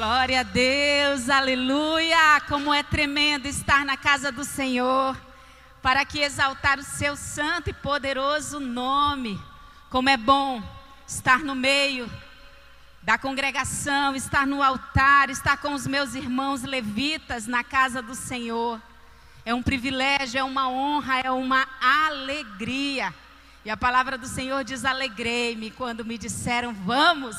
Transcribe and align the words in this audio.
Glória 0.00 0.40
a 0.40 0.42
Deus, 0.42 1.28
aleluia! 1.28 2.40
Como 2.48 2.72
é 2.72 2.82
tremendo 2.82 3.44
estar 3.44 3.84
na 3.84 3.98
casa 3.98 4.32
do 4.32 4.44
Senhor, 4.44 5.14
para 5.82 6.06
que 6.06 6.20
exaltar 6.20 6.78
o 6.78 6.82
seu 6.82 7.14
santo 7.14 7.68
e 7.68 7.74
poderoso 7.74 8.58
nome. 8.58 9.38
Como 9.90 10.08
é 10.08 10.16
bom 10.16 10.62
estar 11.06 11.40
no 11.40 11.54
meio 11.54 12.10
da 13.02 13.18
congregação, 13.18 14.16
estar 14.16 14.46
no 14.46 14.62
altar, 14.62 15.28
estar 15.28 15.58
com 15.58 15.74
os 15.74 15.86
meus 15.86 16.14
irmãos 16.14 16.62
levitas 16.62 17.46
na 17.46 17.62
casa 17.62 18.00
do 18.00 18.14
Senhor. 18.14 18.80
É 19.44 19.52
um 19.52 19.62
privilégio, 19.62 20.38
é 20.38 20.42
uma 20.42 20.66
honra, 20.66 21.20
é 21.20 21.30
uma 21.30 21.68
alegria. 21.78 23.12
E 23.66 23.70
a 23.70 23.76
palavra 23.76 24.16
do 24.16 24.26
Senhor 24.26 24.64
diz: 24.64 24.82
Alegrei-me 24.86 25.70
quando 25.70 26.06
me 26.06 26.16
disseram, 26.16 26.72
vamos 26.72 27.36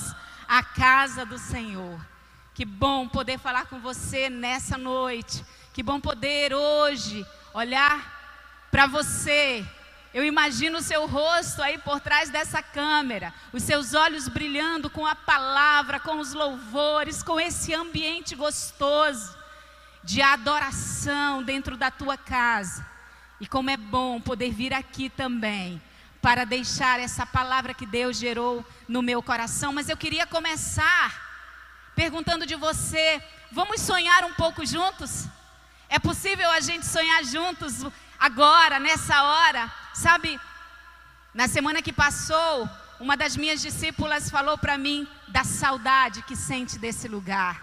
à 0.48 0.62
casa 0.62 1.26
do 1.26 1.40
Senhor. 1.40 2.11
Que 2.54 2.66
bom 2.66 3.08
poder 3.08 3.40
falar 3.40 3.66
com 3.66 3.80
você 3.80 4.30
nessa 4.30 4.78
noite. 4.78 5.44
Que 5.74 5.82
bom 5.82 6.00
poder 6.02 6.54
hoje 6.54 7.26
olhar 7.54 8.68
para 8.70 8.88
você. 8.88 9.66
Eu 10.14 10.26
imagino 10.26 10.80
o 10.80 10.82
seu 10.82 11.08
rosto 11.08 11.64
aí 11.64 11.78
por 11.78 12.02
trás 12.02 12.30
dessa 12.30 12.62
câmera, 12.62 13.34
os 13.54 13.64
seus 13.64 13.94
olhos 13.94 14.28
brilhando 14.28 14.90
com 14.90 15.06
a 15.06 15.16
palavra, 15.16 16.02
com 16.02 16.20
os 16.20 16.34
louvores, 16.34 17.24
com 17.24 17.40
esse 17.40 17.74
ambiente 17.74 18.36
gostoso 18.36 19.34
de 20.04 20.22
adoração 20.22 21.42
dentro 21.42 21.78
da 21.78 21.90
tua 21.90 22.18
casa. 22.18 22.86
E 23.40 23.48
como 23.48 23.70
é 23.70 23.78
bom 23.78 24.20
poder 24.20 24.52
vir 24.52 24.74
aqui 24.74 25.10
também 25.10 25.82
para 26.22 26.46
deixar 26.46 27.00
essa 27.00 27.26
palavra 27.26 27.74
que 27.74 27.86
Deus 27.86 28.18
gerou 28.18 28.66
no 28.90 29.02
meu 29.02 29.24
coração. 29.24 29.72
Mas 29.72 29.88
eu 29.88 29.96
queria 29.96 30.28
começar 30.28 31.31
perguntando 31.96 32.46
de 32.46 32.56
você: 32.56 33.22
vamos 33.52 33.82
sonhar 33.82 34.24
um 34.24 34.34
pouco 34.34 34.66
juntos? 34.66 35.26
É 35.90 36.00
possível 36.00 36.50
a 36.52 36.60
gente 36.60 36.86
sonhar 36.86 37.24
juntos 37.24 37.86
agora, 38.20 38.80
nessa 38.80 39.24
hora? 39.24 39.72
Sabe, 39.94 40.40
na 41.34 41.48
semana 41.48 41.82
que 41.82 41.92
passou, 41.92 42.70
uma 43.00 43.18
das 43.18 43.36
minhas 43.36 43.62
discípulas 43.62 44.30
falou 44.30 44.58
para 44.58 44.78
mim 44.78 45.08
da 45.28 45.44
saudade 45.44 46.22
que 46.24 46.36
sente 46.36 46.78
desse 46.78 47.08
lugar, 47.08 47.62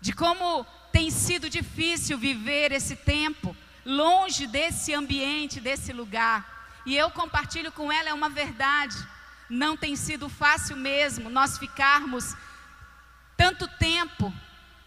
de 0.00 0.12
como 0.12 0.64
tem 0.92 1.10
sido 1.10 1.50
difícil 1.50 2.16
viver 2.16 2.72
esse 2.72 2.96
tempo 2.96 3.56
longe 3.84 4.46
desse 4.46 4.94
ambiente, 4.94 5.60
desse 5.60 5.92
lugar. 5.92 6.80
E 6.84 6.96
eu 6.96 7.10
compartilho 7.10 7.72
com 7.72 7.90
ela 7.90 8.10
é 8.10 8.14
uma 8.14 8.28
verdade. 8.28 8.96
Não 9.48 9.76
tem 9.76 9.96
sido 9.96 10.28
fácil 10.28 10.76
mesmo 10.76 11.30
nós 11.30 11.58
ficarmos 11.58 12.34
tanto 13.38 13.68
tempo 13.68 14.34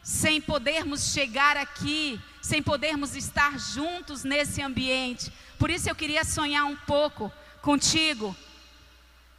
sem 0.03 0.41
podermos 0.41 1.13
chegar 1.13 1.55
aqui, 1.55 2.19
sem 2.41 2.61
podermos 2.61 3.16
estar 3.16 3.57
juntos 3.57 4.25
nesse 4.25 4.61
ambiente. 4.61 5.31
Por 5.57 5.69
isso 5.69 5.89
eu 5.89 5.95
queria 5.95 6.25
sonhar 6.25 6.66
um 6.66 6.75
pouco 6.75 7.31
contigo. 7.61 8.35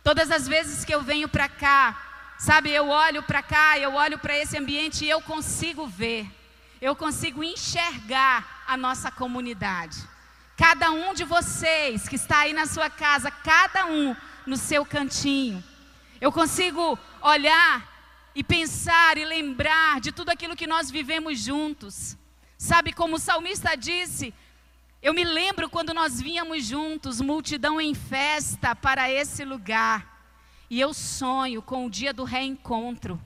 Todas 0.02 0.30
as 0.30 0.48
vezes 0.48 0.82
que 0.82 0.94
eu 0.94 1.02
venho 1.02 1.28
para 1.28 1.46
cá, 1.46 2.34
sabe, 2.38 2.70
eu 2.70 2.88
olho 2.88 3.22
para 3.22 3.42
cá, 3.42 3.78
eu 3.78 3.92
olho 3.92 4.18
para 4.18 4.36
esse 4.36 4.56
ambiente 4.56 5.04
e 5.04 5.10
eu 5.10 5.20
consigo 5.20 5.86
ver, 5.86 6.26
eu 6.80 6.96
consigo 6.96 7.44
enxergar 7.44 8.64
a 8.66 8.78
nossa 8.78 9.10
comunidade. 9.10 9.98
Cada 10.56 10.90
um 10.90 11.12
de 11.12 11.24
vocês 11.24 12.08
que 12.08 12.16
está 12.16 12.38
aí 12.40 12.54
na 12.54 12.64
sua 12.64 12.88
casa, 12.88 13.30
cada 13.30 13.84
um 13.86 14.16
no 14.46 14.56
seu 14.56 14.86
cantinho. 14.86 15.62
Eu 16.18 16.32
consigo 16.32 16.98
olhar 17.20 17.91
e 18.34 18.42
pensar 18.42 19.18
e 19.18 19.24
lembrar 19.24 20.00
de 20.00 20.12
tudo 20.12 20.30
aquilo 20.30 20.56
que 20.56 20.66
nós 20.66 20.90
vivemos 20.90 21.38
juntos. 21.38 22.16
Sabe 22.56 22.92
como 22.92 23.16
o 23.16 23.18
salmista 23.18 23.76
disse? 23.76 24.32
Eu 25.02 25.12
me 25.12 25.24
lembro 25.24 25.68
quando 25.68 25.92
nós 25.92 26.20
vínhamos 26.20 26.64
juntos, 26.64 27.20
multidão 27.20 27.80
em 27.80 27.92
festa 27.92 28.74
para 28.74 29.10
esse 29.10 29.44
lugar. 29.44 30.12
E 30.70 30.80
eu 30.80 30.94
sonho 30.94 31.60
com 31.60 31.86
o 31.86 31.90
dia 31.90 32.14
do 32.14 32.24
reencontro, 32.24 33.20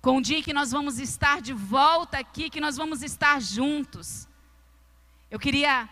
com 0.00 0.18
o 0.18 0.22
dia 0.22 0.42
que 0.42 0.52
nós 0.52 0.70
vamos 0.70 0.98
estar 0.98 1.40
de 1.40 1.52
volta 1.52 2.18
aqui, 2.18 2.50
que 2.50 2.60
nós 2.60 2.76
vamos 2.76 3.02
estar 3.02 3.40
juntos. 3.40 4.28
Eu 5.30 5.38
queria 5.38 5.88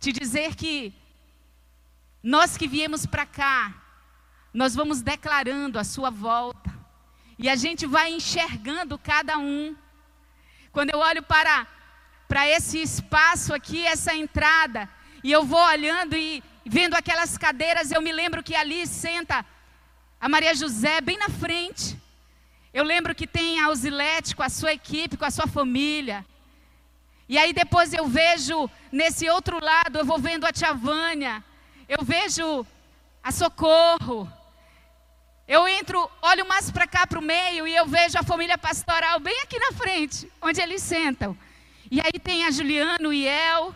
te 0.00 0.12
dizer 0.12 0.56
que 0.56 0.94
nós 2.22 2.56
que 2.56 2.66
viemos 2.66 3.04
para 3.04 3.26
cá, 3.26 3.74
nós 4.52 4.74
vamos 4.74 5.02
declarando 5.02 5.78
a 5.78 5.84
sua 5.84 6.10
volta. 6.10 6.69
E 7.42 7.48
a 7.48 7.56
gente 7.56 7.86
vai 7.86 8.12
enxergando 8.12 8.98
cada 8.98 9.38
um. 9.38 9.74
Quando 10.70 10.90
eu 10.90 10.98
olho 10.98 11.22
para, 11.22 11.66
para 12.28 12.46
esse 12.46 12.82
espaço 12.82 13.54
aqui, 13.54 13.86
essa 13.86 14.14
entrada, 14.14 14.86
e 15.24 15.32
eu 15.32 15.42
vou 15.42 15.58
olhando 15.58 16.14
e 16.14 16.44
vendo 16.66 16.94
aquelas 16.94 17.38
cadeiras, 17.38 17.90
eu 17.90 18.02
me 18.02 18.12
lembro 18.12 18.42
que 18.42 18.54
ali 18.54 18.86
senta 18.86 19.42
a 20.20 20.28
Maria 20.28 20.54
José 20.54 21.00
bem 21.00 21.16
na 21.16 21.30
frente. 21.30 21.98
Eu 22.74 22.84
lembro 22.84 23.14
que 23.14 23.26
tem 23.26 23.58
a 23.58 23.66
Ausilete 23.68 24.36
com 24.36 24.42
a 24.42 24.50
sua 24.50 24.74
equipe, 24.74 25.16
com 25.16 25.24
a 25.24 25.30
sua 25.30 25.46
família. 25.46 26.26
E 27.26 27.38
aí 27.38 27.54
depois 27.54 27.94
eu 27.94 28.06
vejo 28.06 28.68
nesse 28.92 29.30
outro 29.30 29.64
lado, 29.64 29.98
eu 29.98 30.04
vou 30.04 30.18
vendo 30.18 30.44
a 30.44 30.52
Tia 30.52 30.74
Vânia, 30.74 31.42
eu 31.88 32.04
vejo 32.04 32.66
a 33.22 33.32
Socorro, 33.32 34.30
eu 35.50 35.66
entro, 35.66 36.08
olho 36.22 36.46
mais 36.46 36.70
para 36.70 36.86
cá 36.86 37.04
para 37.04 37.18
o 37.18 37.22
meio 37.22 37.66
e 37.66 37.74
eu 37.74 37.84
vejo 37.84 38.16
a 38.16 38.22
família 38.22 38.56
pastoral 38.56 39.18
bem 39.18 39.36
aqui 39.42 39.58
na 39.58 39.72
frente, 39.72 40.30
onde 40.40 40.60
eles 40.60 40.80
sentam. 40.80 41.36
E 41.90 42.00
aí 42.00 42.20
tem 42.22 42.44
a 42.44 42.52
Juliano 42.52 43.12
e 43.12 43.26
El. 43.26 43.74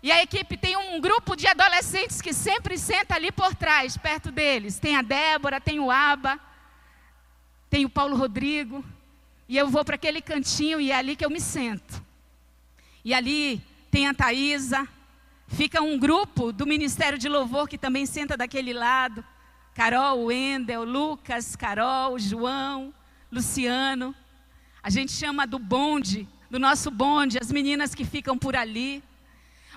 E 0.00 0.12
a 0.12 0.22
equipe 0.22 0.56
tem 0.56 0.76
um 0.76 1.00
grupo 1.00 1.34
de 1.34 1.48
adolescentes 1.48 2.20
que 2.20 2.32
sempre 2.32 2.78
senta 2.78 3.16
ali 3.16 3.32
por 3.32 3.52
trás, 3.52 3.96
perto 3.96 4.30
deles. 4.30 4.78
Tem 4.78 4.94
a 4.94 5.02
Débora, 5.02 5.60
tem 5.60 5.80
o 5.80 5.90
Aba, 5.90 6.38
tem 7.68 7.84
o 7.84 7.90
Paulo 7.90 8.16
Rodrigo. 8.16 8.84
E 9.48 9.56
eu 9.56 9.68
vou 9.68 9.84
para 9.84 9.96
aquele 9.96 10.22
cantinho 10.22 10.80
e 10.80 10.92
é 10.92 10.94
ali 10.94 11.16
que 11.16 11.24
eu 11.24 11.30
me 11.30 11.40
sento. 11.40 12.00
E 13.04 13.12
ali 13.12 13.60
tem 13.90 14.06
a 14.06 14.14
Thaisa. 14.14 14.86
Fica 15.48 15.82
um 15.82 15.98
grupo 15.98 16.52
do 16.52 16.64
Ministério 16.64 17.18
de 17.18 17.28
Louvor 17.28 17.66
que 17.66 17.76
também 17.76 18.06
senta 18.06 18.36
daquele 18.36 18.72
lado. 18.72 19.24
Carol, 19.74 20.26
Wendel, 20.26 20.84
Lucas, 20.84 21.56
Carol, 21.56 22.18
João, 22.18 22.92
Luciano. 23.30 24.14
A 24.82 24.90
gente 24.90 25.12
chama 25.12 25.46
do 25.46 25.58
bonde, 25.58 26.28
do 26.50 26.58
nosso 26.58 26.90
bonde, 26.90 27.38
as 27.40 27.50
meninas 27.50 27.94
que 27.94 28.04
ficam 28.04 28.36
por 28.36 28.54
ali. 28.54 29.02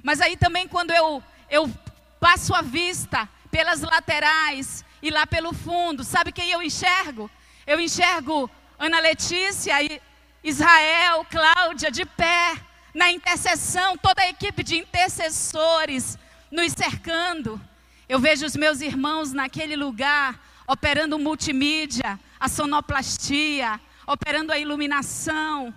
Mas 0.03 0.19
aí 0.19 0.35
também 0.35 0.67
quando 0.67 0.91
eu, 0.91 1.23
eu 1.49 1.71
passo 2.19 2.53
a 2.53 2.61
vista 2.61 3.29
pelas 3.49 3.81
laterais 3.81 4.83
e 5.01 5.09
lá 5.09 5.25
pelo 5.25 5.53
fundo, 5.53 6.03
sabe 6.03 6.31
quem 6.31 6.51
eu 6.51 6.61
enxergo? 6.61 7.31
Eu 7.65 7.79
enxergo 7.79 8.49
Ana 8.77 8.99
Letícia 8.99 9.81
e 9.81 10.01
Israel, 10.43 11.25
Cláudia 11.29 11.89
de 11.89 12.05
pé, 12.05 12.55
na 12.93 13.11
intercessão, 13.11 13.97
toda 13.97 14.21
a 14.21 14.29
equipe 14.29 14.63
de 14.63 14.77
intercessores 14.77 16.17
nos 16.51 16.71
cercando. 16.73 17.59
Eu 18.07 18.19
vejo 18.19 18.45
os 18.45 18.55
meus 18.55 18.81
irmãos 18.81 19.31
naquele 19.31 19.75
lugar 19.75 20.39
operando 20.67 21.19
multimídia, 21.19 22.19
a 22.39 22.47
sonoplastia, 22.47 23.79
operando 24.05 24.51
a 24.51 24.59
iluminação. 24.59 25.73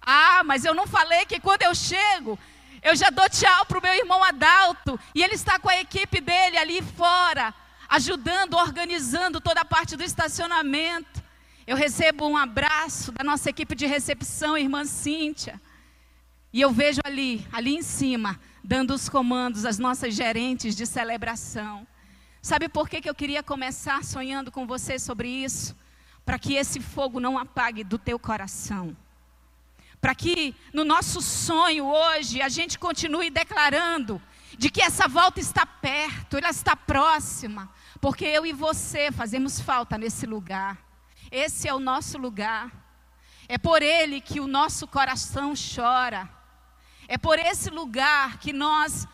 Ah, 0.00 0.42
mas 0.44 0.64
eu 0.64 0.74
não 0.74 0.86
falei 0.86 1.26
que 1.26 1.40
quando 1.40 1.62
eu 1.62 1.74
chego, 1.74 2.38
eu 2.82 2.96
já 2.96 3.10
dou 3.10 3.28
tchau 3.28 3.66
para 3.66 3.78
o 3.78 3.82
meu 3.82 3.94
irmão 3.94 4.22
Adalto 4.24 4.98
e 5.14 5.22
ele 5.22 5.34
está 5.34 5.58
com 5.58 5.68
a 5.68 5.78
equipe 5.78 6.20
dele 6.20 6.56
ali 6.56 6.80
fora, 6.82 7.54
ajudando, 7.88 8.54
organizando 8.54 9.40
toda 9.40 9.60
a 9.60 9.64
parte 9.64 9.96
do 9.96 10.02
estacionamento. 10.02 11.22
Eu 11.66 11.76
recebo 11.76 12.26
um 12.26 12.36
abraço 12.36 13.12
da 13.12 13.22
nossa 13.22 13.50
equipe 13.50 13.74
de 13.74 13.86
recepção, 13.86 14.56
irmã 14.56 14.84
Cíntia. 14.84 15.60
E 16.52 16.60
eu 16.60 16.70
vejo 16.72 17.00
ali, 17.04 17.46
ali 17.52 17.76
em 17.76 17.82
cima, 17.82 18.40
dando 18.62 18.92
os 18.94 19.08
comandos 19.08 19.64
às 19.64 19.78
nossas 19.78 20.14
gerentes 20.14 20.74
de 20.76 20.86
celebração. 20.86 21.86
Sabe 22.42 22.68
por 22.68 22.88
que, 22.88 23.00
que 23.00 23.10
eu 23.10 23.14
queria 23.14 23.42
começar 23.42 24.02
sonhando 24.04 24.50
com 24.50 24.66
você 24.66 24.98
sobre 24.98 25.28
isso? 25.28 25.76
Para 26.24 26.38
que 26.38 26.54
esse 26.54 26.80
fogo 26.80 27.20
não 27.20 27.38
apague 27.38 27.84
do 27.84 27.98
teu 27.98 28.18
coração. 28.18 28.96
Para 30.00 30.14
que 30.14 30.54
no 30.72 30.84
nosso 30.84 31.20
sonho 31.20 31.84
hoje 31.84 32.40
a 32.40 32.48
gente 32.48 32.78
continue 32.78 33.28
declarando 33.28 34.20
de 34.56 34.70
que 34.70 34.82
essa 34.82 35.06
volta 35.06 35.40
está 35.40 35.66
perto, 35.66 36.38
ela 36.38 36.50
está 36.50 36.74
próxima, 36.74 37.70
porque 38.00 38.24
eu 38.24 38.46
e 38.46 38.52
você 38.52 39.12
fazemos 39.12 39.60
falta 39.60 39.98
nesse 39.98 40.26
lugar. 40.26 40.78
Esse 41.30 41.68
é 41.68 41.74
o 41.74 41.78
nosso 41.78 42.18
lugar. 42.18 42.72
É 43.48 43.58
por 43.58 43.82
ele 43.82 44.20
que 44.20 44.40
o 44.40 44.46
nosso 44.46 44.86
coração 44.86 45.52
chora. 45.54 46.28
É 47.10 47.18
por 47.18 47.40
esse 47.40 47.70
lugar 47.70 48.38
que 48.38 48.52
nós 48.52 49.04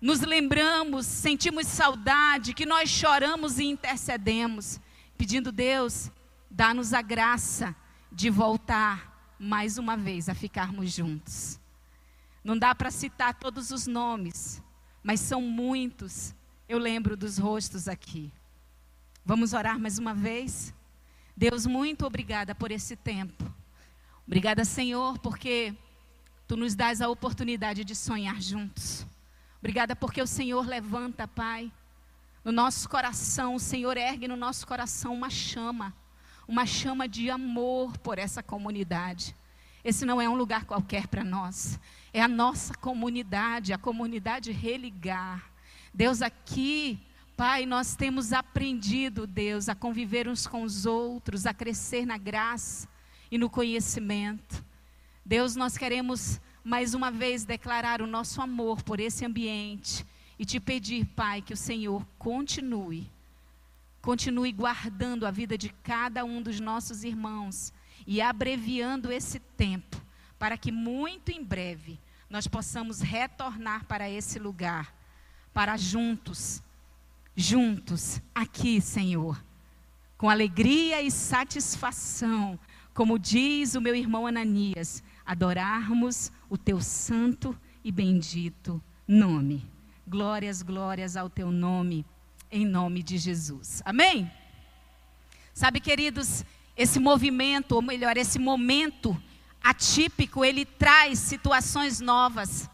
nos 0.00 0.20
lembramos, 0.20 1.04
sentimos 1.04 1.66
saudade, 1.66 2.54
que 2.54 2.64
nós 2.64 2.88
choramos 2.88 3.58
e 3.58 3.64
intercedemos, 3.64 4.78
pedindo 5.18 5.50
Deus, 5.50 6.12
dá-nos 6.48 6.94
a 6.94 7.02
graça 7.02 7.74
de 8.12 8.30
voltar 8.30 9.34
mais 9.36 9.78
uma 9.78 9.96
vez 9.96 10.28
a 10.28 10.34
ficarmos 10.34 10.92
juntos. 10.92 11.58
Não 12.44 12.56
dá 12.56 12.72
para 12.72 12.92
citar 12.92 13.34
todos 13.34 13.72
os 13.72 13.88
nomes, 13.88 14.62
mas 15.02 15.18
são 15.18 15.42
muitos. 15.42 16.32
Eu 16.68 16.78
lembro 16.78 17.16
dos 17.16 17.36
rostos 17.36 17.88
aqui. 17.88 18.32
Vamos 19.24 19.54
orar 19.54 19.76
mais 19.76 19.98
uma 19.98 20.14
vez? 20.14 20.72
Deus, 21.36 21.66
muito 21.66 22.06
obrigada 22.06 22.54
por 22.54 22.70
esse 22.70 22.94
tempo. 22.94 23.52
Obrigada, 24.24 24.64
Senhor, 24.64 25.18
porque 25.18 25.74
tu 26.46 26.56
nos 26.56 26.74
dás 26.74 27.00
a 27.00 27.08
oportunidade 27.08 27.84
de 27.84 27.94
sonhar 27.94 28.40
juntos. 28.40 29.06
Obrigada 29.58 29.94
porque 29.94 30.20
o 30.20 30.26
Senhor 30.26 30.66
levanta, 30.66 31.26
Pai, 31.28 31.70
no 32.44 32.50
nosso 32.50 32.88
coração, 32.88 33.54
o 33.54 33.60
Senhor 33.60 33.96
ergue 33.96 34.26
no 34.26 34.36
nosso 34.36 34.66
coração 34.66 35.14
uma 35.14 35.30
chama, 35.30 35.94
uma 36.48 36.66
chama 36.66 37.06
de 37.06 37.30
amor 37.30 37.96
por 37.98 38.18
essa 38.18 38.42
comunidade. 38.42 39.36
Esse 39.84 40.04
não 40.04 40.20
é 40.20 40.28
um 40.28 40.34
lugar 40.34 40.64
qualquer 40.64 41.06
para 41.06 41.22
nós, 41.22 41.78
é 42.12 42.20
a 42.20 42.28
nossa 42.28 42.74
comunidade, 42.74 43.72
a 43.72 43.78
comunidade 43.78 44.50
religar. 44.50 45.50
Deus, 45.94 46.22
aqui, 46.22 47.00
Pai, 47.36 47.64
nós 47.64 47.94
temos 47.94 48.32
aprendido, 48.32 49.26
Deus, 49.26 49.68
a 49.68 49.74
conviver 49.74 50.28
uns 50.28 50.46
com 50.46 50.62
os 50.62 50.86
outros, 50.86 51.46
a 51.46 51.54
crescer 51.54 52.04
na 52.04 52.18
graça 52.18 52.88
e 53.30 53.38
no 53.38 53.48
conhecimento. 53.48 54.64
Deus, 55.24 55.54
nós 55.54 55.78
queremos 55.78 56.40
mais 56.64 56.94
uma 56.94 57.10
vez 57.10 57.44
declarar 57.44 58.02
o 58.02 58.06
nosso 58.08 58.42
amor 58.42 58.82
por 58.82 58.98
esse 58.98 59.24
ambiente 59.24 60.04
e 60.36 60.44
te 60.44 60.58
pedir, 60.58 61.06
Pai, 61.06 61.40
que 61.40 61.54
o 61.54 61.56
Senhor 61.56 62.04
continue, 62.18 63.08
continue 64.00 64.50
guardando 64.50 65.24
a 65.24 65.30
vida 65.30 65.56
de 65.56 65.68
cada 65.68 66.24
um 66.24 66.42
dos 66.42 66.58
nossos 66.58 67.04
irmãos 67.04 67.72
e 68.04 68.20
abreviando 68.20 69.12
esse 69.12 69.38
tempo, 69.38 69.96
para 70.40 70.58
que 70.58 70.72
muito 70.72 71.30
em 71.30 71.42
breve 71.42 72.00
nós 72.28 72.48
possamos 72.48 73.00
retornar 73.00 73.84
para 73.84 74.10
esse 74.10 74.40
lugar, 74.40 74.92
para 75.54 75.76
juntos, 75.76 76.60
juntos, 77.36 78.20
aqui, 78.34 78.80
Senhor, 78.80 79.40
com 80.18 80.28
alegria 80.28 81.00
e 81.00 81.12
satisfação 81.12 82.58
como 82.94 83.18
diz 83.18 83.74
o 83.74 83.80
meu 83.80 83.94
irmão 83.94 84.26
Ananias, 84.26 85.02
adorarmos 85.24 86.30
o 86.48 86.56
teu 86.56 86.80
santo 86.80 87.58
e 87.84 87.90
bendito 87.90 88.82
nome. 89.06 89.68
Glórias, 90.06 90.62
glórias 90.62 91.16
ao 91.16 91.30
teu 91.30 91.50
nome, 91.50 92.04
em 92.50 92.66
nome 92.66 93.02
de 93.02 93.18
Jesus. 93.18 93.82
Amém? 93.84 94.30
Sabe, 95.54 95.80
queridos, 95.80 96.44
esse 96.76 96.98
movimento, 96.98 97.72
ou 97.72 97.82
melhor, 97.82 98.16
esse 98.16 98.38
momento 98.38 99.20
atípico, 99.62 100.44
ele 100.44 100.64
traz 100.64 101.18
situações 101.18 102.00
novas. 102.00 102.68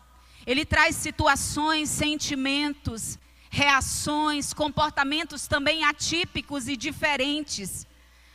Ele 0.47 0.65
traz 0.65 0.97
situações, 0.97 1.91
sentimentos, 1.91 3.19
reações, 3.51 4.55
comportamentos 4.55 5.47
também 5.47 5.85
atípicos 5.85 6.69
e 6.69 6.77
diferentes 6.77 7.87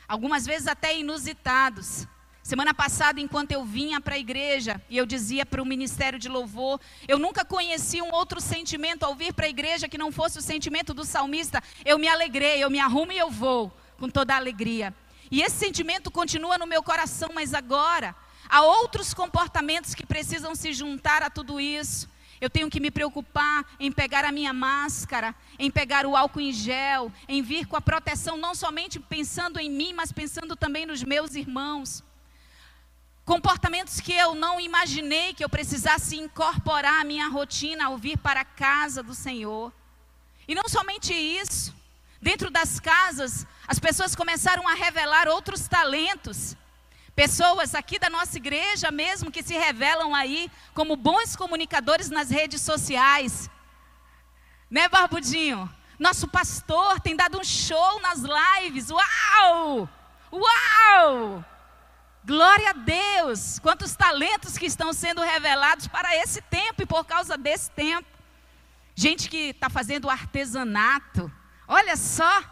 algumas 0.07 0.45
vezes 0.45 0.67
até 0.67 0.97
inusitados. 0.97 2.07
Semana 2.43 2.73
passada, 2.73 3.21
enquanto 3.21 3.53
eu 3.53 3.63
vinha 3.63 4.01
para 4.01 4.15
a 4.15 4.19
igreja 4.19 4.81
e 4.89 4.97
eu 4.97 5.05
dizia 5.05 5.45
para 5.45 5.61
o 5.61 5.65
ministério 5.65 6.19
de 6.19 6.27
louvor, 6.27 6.77
eu 7.07 7.17
nunca 7.17 7.45
conheci 7.45 8.01
um 8.01 8.13
outro 8.13 8.41
sentimento 8.41 9.03
ao 9.03 9.15
vir 9.15 9.33
para 9.33 9.45
a 9.45 9.49
igreja 9.49 9.87
que 9.87 9.97
não 9.97 10.11
fosse 10.11 10.37
o 10.37 10.41
sentimento 10.41 10.93
do 10.93 11.05
salmista. 11.05 11.63
Eu 11.85 11.97
me 11.97 12.05
alegrei, 12.05 12.61
eu 12.61 12.69
me 12.69 12.79
arrumo 12.79 13.13
e 13.13 13.17
eu 13.17 13.31
vou 13.31 13.71
com 13.97 14.09
toda 14.09 14.33
a 14.33 14.37
alegria. 14.37 14.93
E 15.31 15.41
esse 15.41 15.55
sentimento 15.55 16.11
continua 16.11 16.57
no 16.57 16.67
meu 16.67 16.83
coração, 16.83 17.29
mas 17.33 17.53
agora 17.53 18.13
há 18.49 18.61
outros 18.61 19.13
comportamentos 19.13 19.95
que 19.95 20.05
precisam 20.05 20.53
se 20.53 20.73
juntar 20.73 21.23
a 21.23 21.29
tudo 21.29 21.61
isso. 21.61 22.09
Eu 22.41 22.49
tenho 22.49 22.69
que 22.69 22.81
me 22.81 22.91
preocupar 22.91 23.65
em 23.79 23.89
pegar 23.89 24.25
a 24.25 24.33
minha 24.33 24.51
máscara, 24.51 25.33
em 25.57 25.71
pegar 25.71 26.05
o 26.05 26.13
álcool 26.13 26.41
em 26.41 26.51
gel, 26.51 27.09
em 27.25 27.41
vir 27.41 27.65
com 27.65 27.77
a 27.77 27.81
proteção, 27.81 28.35
não 28.35 28.53
somente 28.53 28.99
pensando 28.99 29.61
em 29.61 29.69
mim, 29.69 29.93
mas 29.93 30.11
pensando 30.11 30.57
também 30.57 30.85
nos 30.85 31.01
meus 31.03 31.35
irmãos. 31.35 32.03
Comportamentos 33.25 34.01
que 34.01 34.11
eu 34.11 34.35
não 34.35 34.59
imaginei 34.59 35.33
que 35.33 35.43
eu 35.43 35.49
precisasse 35.49 36.17
incorporar 36.17 37.01
à 37.01 37.03
minha 37.05 37.29
rotina 37.29 37.85
ao 37.85 37.97
vir 37.97 38.17
para 38.17 38.41
a 38.41 38.45
casa 38.45 39.01
do 39.01 39.15
Senhor. 39.15 39.71
E 40.45 40.53
não 40.53 40.67
somente 40.67 41.13
isso, 41.13 41.73
dentro 42.21 42.51
das 42.51 42.81
casas, 42.81 43.47
as 43.65 43.79
pessoas 43.79 44.13
começaram 44.13 44.67
a 44.67 44.73
revelar 44.73 45.29
outros 45.29 45.69
talentos. 45.69 46.57
Pessoas 47.15 47.73
aqui 47.73 47.97
da 47.97 48.09
nossa 48.09 48.35
igreja 48.35 48.91
mesmo 48.91 49.31
que 49.31 49.41
se 49.41 49.53
revelam 49.53 50.13
aí 50.13 50.51
como 50.73 50.97
bons 50.97 51.33
comunicadores 51.35 52.09
nas 52.09 52.29
redes 52.29 52.61
sociais. 52.61 53.49
Né, 54.69 54.89
Barbudinho? 54.89 55.73
Nosso 55.97 56.27
pastor 56.27 56.99
tem 56.99 57.15
dado 57.15 57.39
um 57.39 57.43
show 57.43 58.01
nas 58.01 58.19
lives. 58.19 58.89
Uau! 58.89 59.87
Uau! 60.29 61.45
Glória 62.25 62.69
a 62.69 62.73
Deus! 62.73 63.59
Quantos 63.59 63.95
talentos 63.95 64.57
que 64.57 64.65
estão 64.65 64.93
sendo 64.93 65.21
revelados 65.21 65.87
para 65.87 66.15
esse 66.15 66.41
tempo 66.41 66.81
e 66.81 66.85
por 66.85 67.03
causa 67.03 67.37
desse 67.37 67.69
tempo. 67.71 68.07
Gente 68.95 69.29
que 69.29 69.49
está 69.49 69.69
fazendo 69.69 70.09
artesanato. 70.09 71.29
Olha 71.67 71.97
só, 71.97 72.43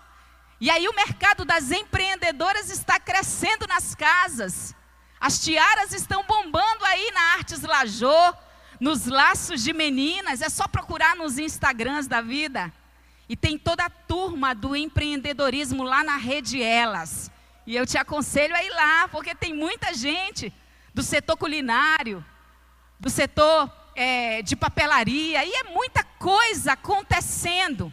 e 0.60 0.70
aí 0.70 0.90
o 0.90 0.96
mercado 0.96 1.46
das 1.46 1.72
empreendedoras 1.72 2.70
está 2.70 3.00
crescendo 3.00 3.66
nas 3.66 3.96
casas. 3.96 4.76
As 5.20 5.42
tiaras 5.42 5.94
estão 5.94 6.24
bombando 6.26 6.84
aí 6.84 7.10
na 7.14 7.22
Artes 7.34 7.62
Lajô, 7.62 8.34
nos 8.78 9.06
laços 9.06 9.64
de 9.64 9.72
meninas. 9.72 10.42
É 10.42 10.50
só 10.50 10.68
procurar 10.68 11.16
nos 11.16 11.38
Instagrams 11.38 12.08
da 12.08 12.20
vida. 12.20 12.74
E 13.30 13.38
tem 13.38 13.58
toda 13.58 13.86
a 13.86 13.90
turma 13.90 14.54
do 14.54 14.76
empreendedorismo 14.76 15.84
lá 15.84 16.04
na 16.04 16.18
rede 16.18 16.62
Elas. 16.62 17.32
E 17.66 17.76
eu 17.76 17.86
te 17.86 17.98
aconselho 17.98 18.56
a 18.56 18.64
ir 18.64 18.70
lá, 18.70 19.08
porque 19.08 19.36
tem 19.36 19.54
muita 19.54 19.94
gente 19.94 20.54
do 20.94 21.04
setor 21.04 21.38
culinário, 21.38 22.26
do 23.00 23.10
setor 23.10 23.72
é, 23.96 24.42
de 24.42 24.56
papelaria, 24.56 25.46
e 25.46 25.52
é 25.52 25.64
muita 25.64 26.04
coisa 26.04 26.74
acontecendo. 26.74 27.92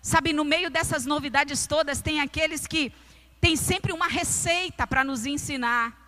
Sabe, 0.00 0.32
no 0.32 0.44
meio 0.44 0.70
dessas 0.70 1.04
novidades 1.04 1.66
todas, 1.66 2.00
tem 2.00 2.20
aqueles 2.20 2.66
que 2.66 2.92
têm 3.40 3.56
sempre 3.56 3.92
uma 3.92 4.06
receita 4.06 4.86
para 4.86 5.04
nos 5.04 5.26
ensinar. 5.26 5.98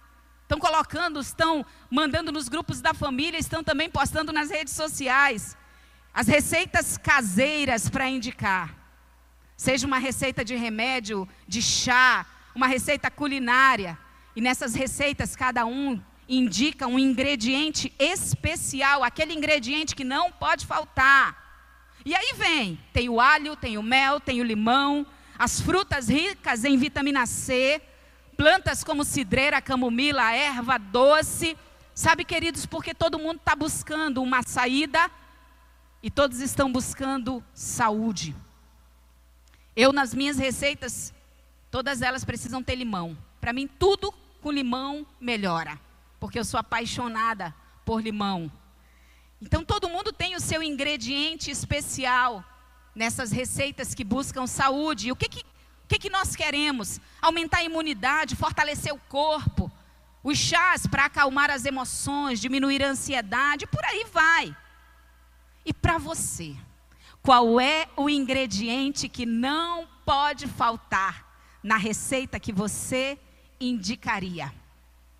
Estão 0.43 0.59
colocando, 0.59 1.21
estão 1.21 1.65
mandando 1.91 2.31
nos 2.31 2.49
grupos 2.49 2.81
da 2.81 2.95
família, 2.95 3.39
estão 3.39 3.65
também 3.65 3.89
postando 3.91 4.33
nas 4.33 4.51
redes 4.51 4.75
sociais. 4.75 5.57
As 6.13 6.27
receitas 6.27 6.99
caseiras 6.99 7.89
para 7.89 8.09
indicar. 8.09 8.75
Seja 9.57 9.87
uma 9.87 9.99
receita 9.99 10.45
de 10.45 10.55
remédio, 10.57 11.29
de 11.49 11.63
chá, 11.63 12.27
uma 12.55 12.67
receita 12.67 13.11
culinária. 13.11 13.99
E 14.35 14.41
nessas 14.41 14.75
receitas, 14.75 15.37
cada 15.37 15.67
um 15.67 16.01
indica 16.29 16.87
um 16.87 16.99
ingrediente 16.99 17.93
especial, 17.99 19.05
aquele 19.05 19.35
ingrediente 19.35 19.95
que 19.95 20.05
não 20.05 20.31
pode 20.33 20.67
faltar. 20.67 21.43
E 22.05 22.15
aí 22.15 22.33
vem, 22.37 22.79
tem 22.93 23.09
o 23.09 23.21
alho, 23.21 23.55
tem 23.55 23.79
o 23.79 23.83
mel, 23.83 24.19
tem 24.19 24.41
o 24.41 24.45
limão, 24.45 25.07
as 25.39 25.61
frutas 25.61 26.09
ricas 26.09 26.65
em 26.65 26.77
vitamina 26.77 27.27
C, 27.27 27.81
plantas 28.37 28.83
como 28.83 29.05
cidreira, 29.05 29.61
camomila, 29.61 30.33
erva 30.33 30.79
doce. 30.79 31.57
Sabe, 31.95 32.25
queridos, 32.25 32.65
porque 32.65 32.95
todo 32.95 33.19
mundo 33.19 33.37
está 33.37 33.55
buscando 33.55 34.23
uma 34.23 34.43
saída 34.43 35.11
e 36.03 36.11
todos 36.11 36.41
estão 36.41 36.73
buscando 36.73 37.45
saúde. 37.55 38.35
Eu, 39.77 39.93
nas 39.93 40.15
minhas 40.15 40.39
receitas, 40.39 41.15
todas 41.73 42.03
elas 42.03 42.23
precisam 42.23 42.63
ter 42.63 42.75
limão. 42.75 43.17
Para 43.41 43.53
mim, 43.53 43.67
tudo 43.67 44.13
com 44.43 44.53
limão 44.53 45.07
melhora, 45.19 45.81
porque 46.21 46.39
eu 46.39 46.45
sou 46.45 46.61
apaixonada 46.61 47.53
por 47.83 48.03
limão. 48.03 48.53
Então 49.41 49.65
todo 49.65 49.89
mundo 49.89 50.13
tem 50.13 50.37
o 50.37 50.41
seu 50.41 50.63
ingrediente 50.63 51.51
especial 51.51 52.45
nessas 52.95 53.33
receitas 53.33 53.95
que 53.95 54.05
buscam 54.05 54.47
saúde. 54.47 55.09
E 55.09 55.13
o 55.13 55.17
que, 55.17 55.31
que, 55.31 55.41
o 55.41 55.89
que, 55.89 55.99
que 55.99 56.11
nós 56.11 56.37
queremos? 56.37 57.01
Aumentar 57.23 57.59
a 57.59 57.65
imunidade, 57.65 58.37
fortalecer 58.37 58.93
o 58.93 59.01
corpo, 59.09 59.73
os 60.23 60.37
chás 60.37 60.87
para 60.87 61.07
acalmar 61.07 61.51
as 61.51 61.65
emoções, 61.65 62.39
diminuir 62.39 62.85
a 62.85 62.91
ansiedade, 62.91 63.67
por 63.67 63.83
aí 63.87 64.05
vai. 64.13 64.55
E 65.65 65.73
para 65.73 65.97
você, 65.97 66.55
qual 67.23 67.59
é 67.59 67.89
o 67.97 68.11
ingrediente 68.11 69.09
que 69.09 69.25
não 69.25 69.89
pode 70.05 70.47
faltar 70.47 71.32
na 71.63 71.77
receita 71.77 72.41
que 72.41 72.53
você 72.53 73.19
indicaria? 73.61 74.53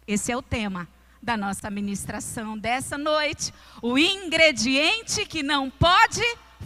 Esse 0.07 0.33
é 0.33 0.37
o 0.37 0.43
tema 0.43 0.89
da 1.23 1.37
nossa 1.37 1.71
ministração 1.71 2.59
dessa 2.59 2.99
noite. 2.99 3.55
O 3.81 3.97
ingrediente 3.97 5.25
que 5.25 5.43
não 5.43 5.71
pode 5.71 6.23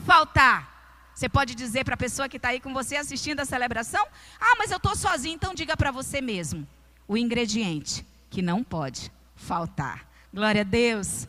faltar. 0.07 0.75
Você 1.15 1.29
pode 1.29 1.55
dizer 1.55 1.85
para 1.85 1.95
a 1.95 1.99
pessoa 1.99 2.29
que 2.29 2.37
está 2.37 2.49
aí 2.49 2.61
com 2.61 2.73
você 2.73 2.97
assistindo 2.97 3.41
a 3.41 3.45
celebração: 3.45 4.07
Ah, 4.41 4.55
mas 4.59 4.71
eu 4.71 4.77
estou 4.77 4.97
sozinho, 4.97 5.35
então 5.35 5.55
diga 5.55 5.77
para 5.77 5.91
você 5.91 6.21
mesmo. 6.21 6.67
o 7.09 7.17
ingrediente 7.17 8.05
que 8.29 8.43
não 8.43 8.65
pode 8.65 9.13
faltar. 9.35 10.09
Glória 10.33 10.63
a 10.63 10.65
Deus. 10.65 11.27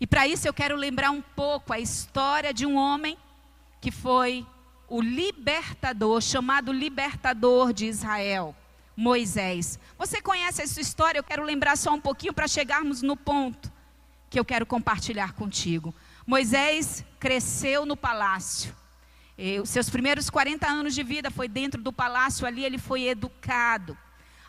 E 0.00 0.06
para 0.06 0.26
isso 0.28 0.46
eu 0.46 0.52
quero 0.52 0.76
lembrar 0.76 1.10
um 1.10 1.22
pouco 1.22 1.72
a 1.72 1.80
história 1.80 2.52
de 2.52 2.66
um 2.66 2.76
homem 2.76 3.16
que 3.80 3.90
foi 3.90 4.46
o 4.88 5.00
libertador, 5.00 6.20
chamado 6.20 6.72
libertador 6.72 7.72
de 7.72 7.86
Israel, 7.86 8.54
Moisés. 8.96 9.78
Você 9.98 10.20
conhece 10.20 10.62
essa 10.62 10.80
história? 10.80 11.18
Eu 11.18 11.24
quero 11.24 11.42
lembrar 11.42 11.76
só 11.76 11.92
um 11.92 12.00
pouquinho 12.00 12.32
para 12.32 12.46
chegarmos 12.46 13.02
no 13.02 13.16
ponto 13.16 13.72
que 14.34 14.38
eu 14.38 14.44
quero 14.44 14.66
compartilhar 14.66 15.32
contigo. 15.32 15.94
Moisés 16.26 17.04
cresceu 17.20 17.86
no 17.86 17.96
palácio. 17.96 18.74
E 19.38 19.60
os 19.60 19.68
seus 19.68 19.88
primeiros 19.88 20.28
40 20.28 20.66
anos 20.66 20.94
de 20.94 21.02
vida 21.02 21.30
foi 21.30 21.48
dentro 21.48 21.80
do 21.80 21.92
palácio, 21.92 22.46
ali 22.46 22.64
ele 22.64 22.78
foi 22.78 23.04
educado. 23.04 23.96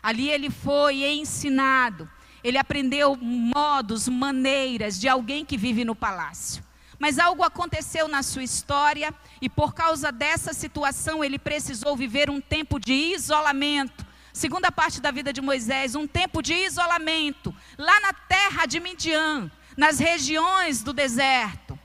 Ali 0.02 0.28
ele 0.28 0.50
foi 0.50 1.04
ensinado. 1.04 2.10
Ele 2.42 2.58
aprendeu 2.58 3.16
modos, 3.16 4.08
maneiras 4.08 4.98
de 4.98 5.08
alguém 5.08 5.44
que 5.44 5.56
vive 5.56 5.84
no 5.84 5.94
palácio. 5.94 6.64
Mas 6.98 7.18
algo 7.18 7.42
aconteceu 7.42 8.08
na 8.08 8.22
sua 8.22 8.42
história 8.42 9.12
e 9.40 9.48
por 9.48 9.74
causa 9.74 10.10
dessa 10.10 10.52
situação 10.52 11.22
ele 11.22 11.38
precisou 11.38 11.96
viver 11.96 12.30
um 12.30 12.40
tempo 12.40 12.78
de 12.78 12.92
isolamento. 12.92 14.06
Segunda 14.32 14.70
parte 14.70 15.00
da 15.00 15.10
vida 15.10 15.32
de 15.32 15.40
Moisés, 15.40 15.94
um 15.94 16.06
tempo 16.06 16.42
de 16.42 16.54
isolamento, 16.54 17.54
lá 17.78 18.00
na 18.00 18.12
terra 18.12 18.66
de 18.66 18.78
Midian, 18.80 19.50
nas 19.76 19.98
regiões 19.98 20.82
do 20.82 20.92
deserto. 20.92 21.78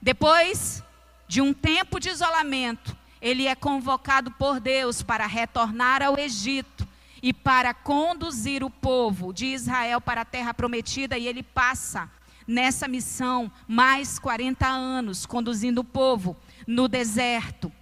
Depois 0.00 0.82
de 1.28 1.40
um 1.40 1.52
tempo 1.54 2.00
de 2.00 2.08
isolamento, 2.08 2.96
ele 3.20 3.46
é 3.46 3.54
convocado 3.54 4.32
por 4.32 4.58
Deus 4.58 5.00
para 5.00 5.26
retornar 5.26 6.02
ao 6.02 6.18
Egito 6.18 6.86
e 7.22 7.32
para 7.32 7.72
conduzir 7.72 8.64
o 8.64 8.70
povo 8.70 9.32
de 9.32 9.46
Israel 9.46 10.00
para 10.00 10.22
a 10.22 10.24
terra 10.24 10.52
prometida, 10.52 11.16
e 11.16 11.28
ele 11.28 11.42
passa 11.42 12.10
nessa 12.52 12.86
missão 12.86 13.50
mais 13.66 14.18
40 14.18 14.66
anos, 14.66 15.26
conduzindo 15.26 15.80
o 15.80 15.84
povo 15.84 16.36
no 16.66 16.86
deserto. 16.86 17.72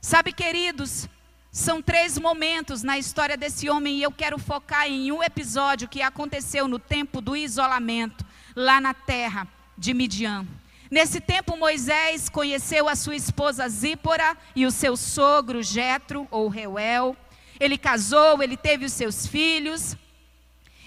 Sabe, 0.00 0.32
queridos, 0.32 1.08
são 1.52 1.82
três 1.82 2.16
momentos 2.16 2.82
na 2.82 2.96
história 2.96 3.36
desse 3.36 3.68
homem 3.68 3.98
e 3.98 4.02
eu 4.02 4.12
quero 4.12 4.38
focar 4.38 4.86
em 4.86 5.10
um 5.10 5.22
episódio 5.22 5.88
que 5.88 6.00
aconteceu 6.00 6.68
no 6.68 6.78
tempo 6.78 7.20
do 7.20 7.36
isolamento, 7.36 8.24
lá 8.54 8.80
na 8.80 8.94
terra 8.94 9.48
de 9.76 9.92
Midian. 9.92 10.46
Nesse 10.90 11.20
tempo, 11.20 11.56
Moisés 11.56 12.28
conheceu 12.28 12.88
a 12.88 12.96
sua 12.96 13.16
esposa 13.16 13.68
Zípora 13.68 14.36
e 14.54 14.64
o 14.64 14.70
seu 14.70 14.96
sogro 14.96 15.62
Jetro, 15.62 16.26
ou 16.30 16.48
Reuel. 16.48 17.16
Ele 17.58 17.76
casou, 17.76 18.42
ele 18.42 18.56
teve 18.56 18.84
os 18.84 18.92
seus 18.92 19.26
filhos. 19.26 19.96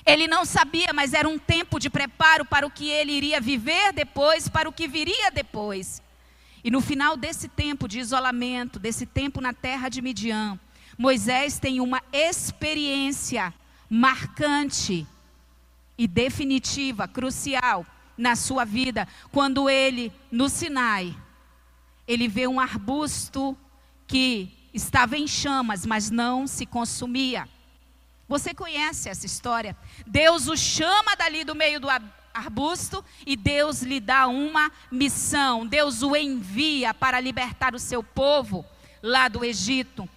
Ele 0.05 0.27
não 0.27 0.43
sabia, 0.43 0.91
mas 0.93 1.13
era 1.13 1.27
um 1.27 1.39
tempo 1.39 1.79
de 1.79 1.89
preparo 1.89 2.43
para 2.45 2.67
o 2.67 2.71
que 2.71 2.89
ele 2.89 3.11
iria 3.13 3.39
viver 3.39 3.93
depois, 3.93 4.49
para 4.49 4.67
o 4.67 4.73
que 4.73 4.87
viria 4.87 5.31
depois. 5.31 6.01
E 6.63 6.69
no 6.69 6.81
final 6.81 7.15
desse 7.15 7.47
tempo 7.47 7.87
de 7.87 7.99
isolamento, 7.99 8.79
desse 8.79 9.05
tempo 9.05 9.39
na 9.39 9.53
terra 9.53 9.89
de 9.89 10.01
Midian, 10.01 10.59
Moisés 10.97 11.57
tem 11.57 11.79
uma 11.79 12.01
experiência 12.11 13.53
marcante 13.89 15.07
e 15.97 16.07
definitiva, 16.07 17.07
crucial 17.07 17.85
na 18.17 18.35
sua 18.35 18.63
vida, 18.65 19.07
quando 19.31 19.69
ele, 19.69 20.11
no 20.31 20.49
Sinai, 20.49 21.15
ele 22.07 22.27
vê 22.27 22.47
um 22.47 22.59
arbusto 22.59 23.57
que 24.05 24.49
estava 24.73 25.17
em 25.17 25.27
chamas, 25.27 25.85
mas 25.85 26.09
não 26.09 26.45
se 26.45 26.65
consumia. 26.65 27.47
Você 28.33 28.51
conhece 28.51 29.09
essa 29.09 29.27
história? 29.27 29.77
Deus 30.07 30.47
o 30.47 30.57
chama 30.57 31.15
dali 31.15 31.43
do 31.43 31.53
meio 31.53 31.79
do 31.79 31.87
arbusto 32.33 33.05
e 33.27 33.35
Deus 33.35 33.83
lhe 33.83 33.99
dá 33.99 34.25
uma 34.25 34.71
missão. 34.91 35.67
Deus 35.67 36.01
o 36.01 36.15
envia 36.15 36.95
para 36.95 37.19
libertar 37.19 37.75
o 37.75 37.79
seu 37.79 38.01
povo 38.01 38.65
lá 39.03 39.27
do 39.27 39.45
Egito. 39.45 40.09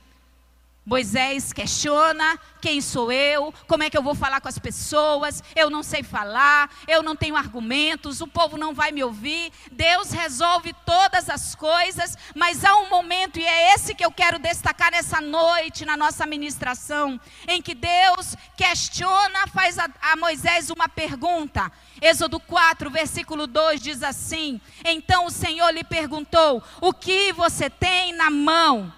Moisés 0.87 1.52
questiona: 1.52 2.38
quem 2.61 2.81
sou 2.81 3.11
eu? 3.11 3.52
Como 3.66 3.83
é 3.83 3.90
que 3.90 3.99
eu 3.99 4.02
vou 4.05 4.14
falar 4.14 4.40
com 4.40 4.47
as 4.47 4.59
pessoas? 4.59 5.43
Eu 5.57 5.69
não 5.69 5.83
sei 5.83 6.05
falar, 6.05 6.71
eu 6.87 7.02
não 7.02 7.16
tenho 7.16 7.35
argumentos, 7.35 8.21
o 8.21 8.26
povo 8.28 8.57
não 8.57 8.73
vai 8.73 8.93
me 8.93 9.02
ouvir. 9.02 9.52
Deus 9.73 10.12
resolve 10.12 10.73
todas 10.87 11.28
as 11.28 11.57
coisas, 11.57 12.16
mas 12.37 12.64
há 12.64 12.76
um 12.76 12.88
momento, 12.88 13.40
e 13.40 13.45
é 13.45 13.75
esse 13.75 13.97
que 13.97 14.05
eu 14.05 14.12
quero 14.12 14.38
destacar 14.38 14.93
nessa 14.93 15.21
noite, 15.21 15.85
na 15.85 15.97
nossa 15.97 16.25
ministração, 16.25 17.21
em 17.49 17.61
que 17.61 17.75
Deus 17.75 18.37
questiona, 18.57 19.49
faz 19.49 19.81
a, 19.81 19.88
a 20.00 20.16
Moisés 20.16 20.71
uma 20.71 20.88
pergunta. 20.88 21.71
Êxodo 22.00 22.38
4, 22.38 22.88
versículo 22.90 23.49
2 23.49 23.81
diz 23.81 24.05
assim: 24.05 24.61
Então 24.85 25.26
o 25.26 25.31
Senhor 25.31 25.71
lhe 25.71 25.83
perguntou: 25.83 26.62
O 26.81 26.93
que 26.93 27.33
você 27.33 27.69
tem 27.69 28.12
na 28.12 28.31
mão? 28.31 28.93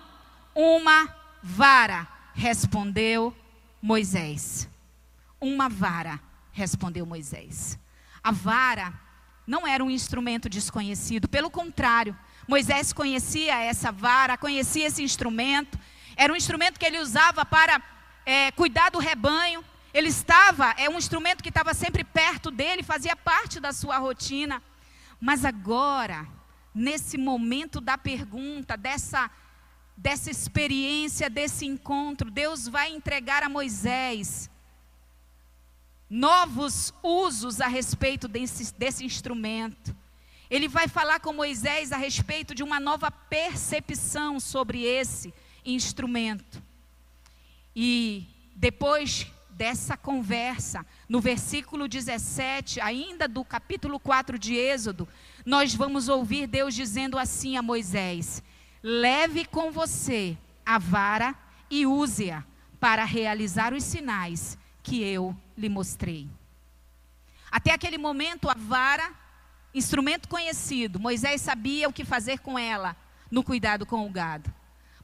Uma 0.54 1.17
vara, 1.42 2.06
respondeu 2.34 3.34
Moisés. 3.80 4.68
Uma 5.40 5.68
vara, 5.68 6.20
respondeu 6.52 7.06
Moisés. 7.06 7.78
A 8.22 8.32
vara 8.32 8.92
não 9.46 9.66
era 9.66 9.82
um 9.82 9.90
instrumento 9.90 10.48
desconhecido, 10.48 11.28
pelo 11.28 11.50
contrário, 11.50 12.16
Moisés 12.46 12.92
conhecia 12.92 13.58
essa 13.58 13.92
vara, 13.92 14.38
conhecia 14.38 14.86
esse 14.86 15.02
instrumento, 15.02 15.78
era 16.16 16.32
um 16.32 16.36
instrumento 16.36 16.78
que 16.78 16.86
ele 16.86 16.98
usava 16.98 17.44
para 17.44 17.80
é, 18.26 18.50
cuidar 18.52 18.90
do 18.90 18.98
rebanho. 18.98 19.64
Ele 19.94 20.08
estava, 20.08 20.74
é 20.76 20.88
um 20.88 20.98
instrumento 20.98 21.42
que 21.42 21.48
estava 21.48 21.72
sempre 21.72 22.02
perto 22.02 22.50
dele, 22.50 22.82
fazia 22.82 23.14
parte 23.14 23.60
da 23.60 23.72
sua 23.72 23.98
rotina. 23.98 24.62
Mas 25.20 25.44
agora, 25.44 26.26
nesse 26.74 27.16
momento 27.16 27.80
da 27.80 27.96
pergunta, 27.96 28.76
dessa 28.76 29.30
dessa 29.98 30.30
experiência, 30.30 31.28
desse 31.28 31.66
encontro, 31.66 32.30
Deus 32.30 32.68
vai 32.68 32.88
entregar 32.92 33.42
a 33.42 33.48
Moisés 33.48 34.48
novos 36.08 36.94
usos 37.02 37.60
a 37.60 37.66
respeito 37.66 38.28
desse, 38.28 38.72
desse 38.74 39.04
instrumento. 39.04 39.94
Ele 40.48 40.68
vai 40.68 40.86
falar 40.86 41.18
com 41.18 41.32
Moisés 41.32 41.90
a 41.90 41.96
respeito 41.96 42.54
de 42.54 42.62
uma 42.62 42.78
nova 42.78 43.10
percepção 43.10 44.38
sobre 44.38 44.84
esse 44.84 45.34
instrumento. 45.64 46.62
E 47.74 48.24
depois 48.54 49.26
dessa 49.50 49.96
conversa, 49.96 50.86
no 51.08 51.20
versículo 51.20 51.88
17, 51.88 52.80
ainda 52.80 53.26
do 53.26 53.44
capítulo 53.44 53.98
4 53.98 54.38
de 54.38 54.54
Êxodo, 54.54 55.08
nós 55.44 55.74
vamos 55.74 56.08
ouvir 56.08 56.46
Deus 56.46 56.72
dizendo 56.72 57.18
assim 57.18 57.56
a 57.56 57.62
Moisés: 57.62 58.42
Leve 58.82 59.44
com 59.44 59.70
você 59.70 60.36
a 60.64 60.78
vara 60.78 61.34
e 61.70 61.86
use-a 61.86 62.44
para 62.78 63.04
realizar 63.04 63.74
os 63.74 63.82
sinais 63.82 64.56
que 64.82 65.02
eu 65.02 65.36
lhe 65.56 65.68
mostrei. 65.68 66.28
Até 67.50 67.72
aquele 67.72 67.98
momento, 67.98 68.48
a 68.48 68.54
vara, 68.54 69.10
instrumento 69.74 70.28
conhecido, 70.28 71.00
Moisés 71.00 71.40
sabia 71.40 71.88
o 71.88 71.92
que 71.92 72.04
fazer 72.04 72.38
com 72.38 72.58
ela 72.58 72.96
no 73.30 73.42
cuidado 73.42 73.84
com 73.84 74.06
o 74.06 74.10
gado. 74.10 74.52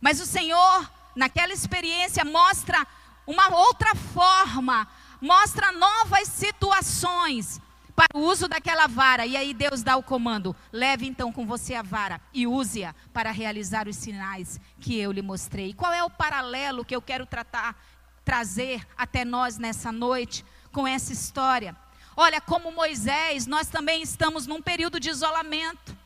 Mas 0.00 0.20
o 0.20 0.26
Senhor, 0.26 0.90
naquela 1.16 1.52
experiência, 1.52 2.24
mostra 2.24 2.86
uma 3.26 3.48
outra 3.56 3.94
forma, 3.94 4.86
mostra 5.20 5.72
novas 5.72 6.28
situações 6.28 7.60
para 7.94 8.18
o 8.18 8.20
uso 8.20 8.48
daquela 8.48 8.86
vara. 8.86 9.24
E 9.26 9.36
aí 9.36 9.54
Deus 9.54 9.82
dá 9.82 9.96
o 9.96 10.02
comando: 10.02 10.54
leve 10.72 11.06
então 11.06 11.32
com 11.32 11.46
você 11.46 11.74
a 11.74 11.82
vara 11.82 12.20
e 12.32 12.46
use-a 12.46 12.94
para 13.12 13.30
realizar 13.30 13.88
os 13.88 13.96
sinais 13.96 14.60
que 14.80 14.98
eu 14.98 15.12
lhe 15.12 15.22
mostrei. 15.22 15.72
Qual 15.72 15.92
é 15.92 16.02
o 16.02 16.10
paralelo 16.10 16.84
que 16.84 16.94
eu 16.94 17.02
quero 17.02 17.26
tratar, 17.26 17.76
trazer 18.24 18.86
até 18.96 19.24
nós 19.24 19.58
nessa 19.58 19.92
noite 19.92 20.44
com 20.72 20.86
essa 20.86 21.12
história? 21.12 21.76
Olha, 22.16 22.40
como 22.40 22.70
Moisés, 22.70 23.46
nós 23.46 23.68
também 23.68 24.02
estamos 24.02 24.46
num 24.46 24.62
período 24.62 25.00
de 25.00 25.10
isolamento. 25.10 25.96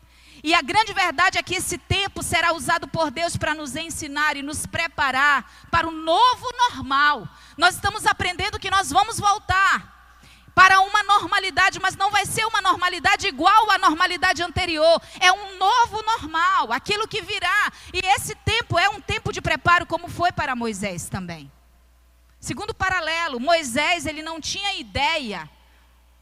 E 0.42 0.54
a 0.54 0.62
grande 0.62 0.92
verdade 0.92 1.36
é 1.36 1.42
que 1.42 1.56
esse 1.56 1.76
tempo 1.76 2.22
será 2.22 2.54
usado 2.54 2.86
por 2.86 3.10
Deus 3.10 3.36
para 3.36 3.54
nos 3.54 3.74
ensinar 3.74 4.36
e 4.36 4.42
nos 4.42 4.66
preparar 4.66 5.50
para 5.70 5.88
o 5.88 5.90
novo 5.90 6.46
normal. 6.70 7.28
Nós 7.56 7.74
estamos 7.74 8.06
aprendendo 8.06 8.58
que 8.58 8.70
nós 8.70 8.90
vamos 8.90 9.18
voltar 9.18 9.97
para 10.58 10.80
uma 10.80 11.04
normalidade, 11.04 11.78
mas 11.78 11.94
não 11.94 12.10
vai 12.10 12.26
ser 12.26 12.44
uma 12.44 12.60
normalidade 12.60 13.28
igual 13.28 13.70
à 13.70 13.78
normalidade 13.78 14.42
anterior. 14.42 15.00
É 15.20 15.30
um 15.30 15.56
novo 15.56 16.02
normal, 16.02 16.72
aquilo 16.72 17.06
que 17.06 17.22
virá. 17.22 17.72
E 17.94 18.00
esse 18.04 18.34
tempo 18.34 18.76
é 18.76 18.88
um 18.88 19.00
tempo 19.00 19.32
de 19.32 19.40
preparo, 19.40 19.86
como 19.86 20.08
foi 20.08 20.32
para 20.32 20.56
Moisés 20.56 21.08
também. 21.08 21.48
Segundo 22.40 22.74
paralelo, 22.74 23.38
Moisés 23.38 24.04
ele 24.04 24.20
não 24.20 24.40
tinha 24.40 24.74
ideia 24.74 25.48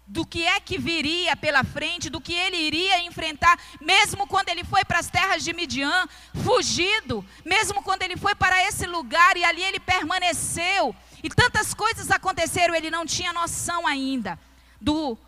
do 0.07 0.25
que 0.25 0.45
é 0.45 0.61
que 0.61 0.79
viria 0.79 1.37
pela 1.37 1.65
frente, 1.65 2.09
do 2.09 2.21
que 2.21 2.33
ele 2.33 2.57
iria 2.57 3.03
enfrentar, 3.05 3.59
mesmo 3.81 4.27
quando 4.27 4.49
ele 4.49 4.63
foi 4.63 4.85
para 4.85 5.01
as 5.01 5.11
terras 5.11 5.43
de 5.43 5.53
Midian, 5.53 6.07
fugido, 6.45 7.25
mesmo 7.45 7.83
quando 7.83 8.03
ele 8.03 8.17
foi 8.17 8.35
para 8.35 8.63
esse 8.69 8.87
lugar 8.87 9.37
e 9.37 9.45
ali 9.45 9.63
ele 9.63 9.81
permaneceu 9.81 10.95
E 11.23 11.29
tantas 11.29 11.75
coisas 11.75 12.11
aconteceram, 12.11 12.75
ele 12.75 12.91
não 12.91 13.05
tinha 13.05 13.33
noção 13.33 13.85
ainda 13.85 14.39
do 14.81 15.19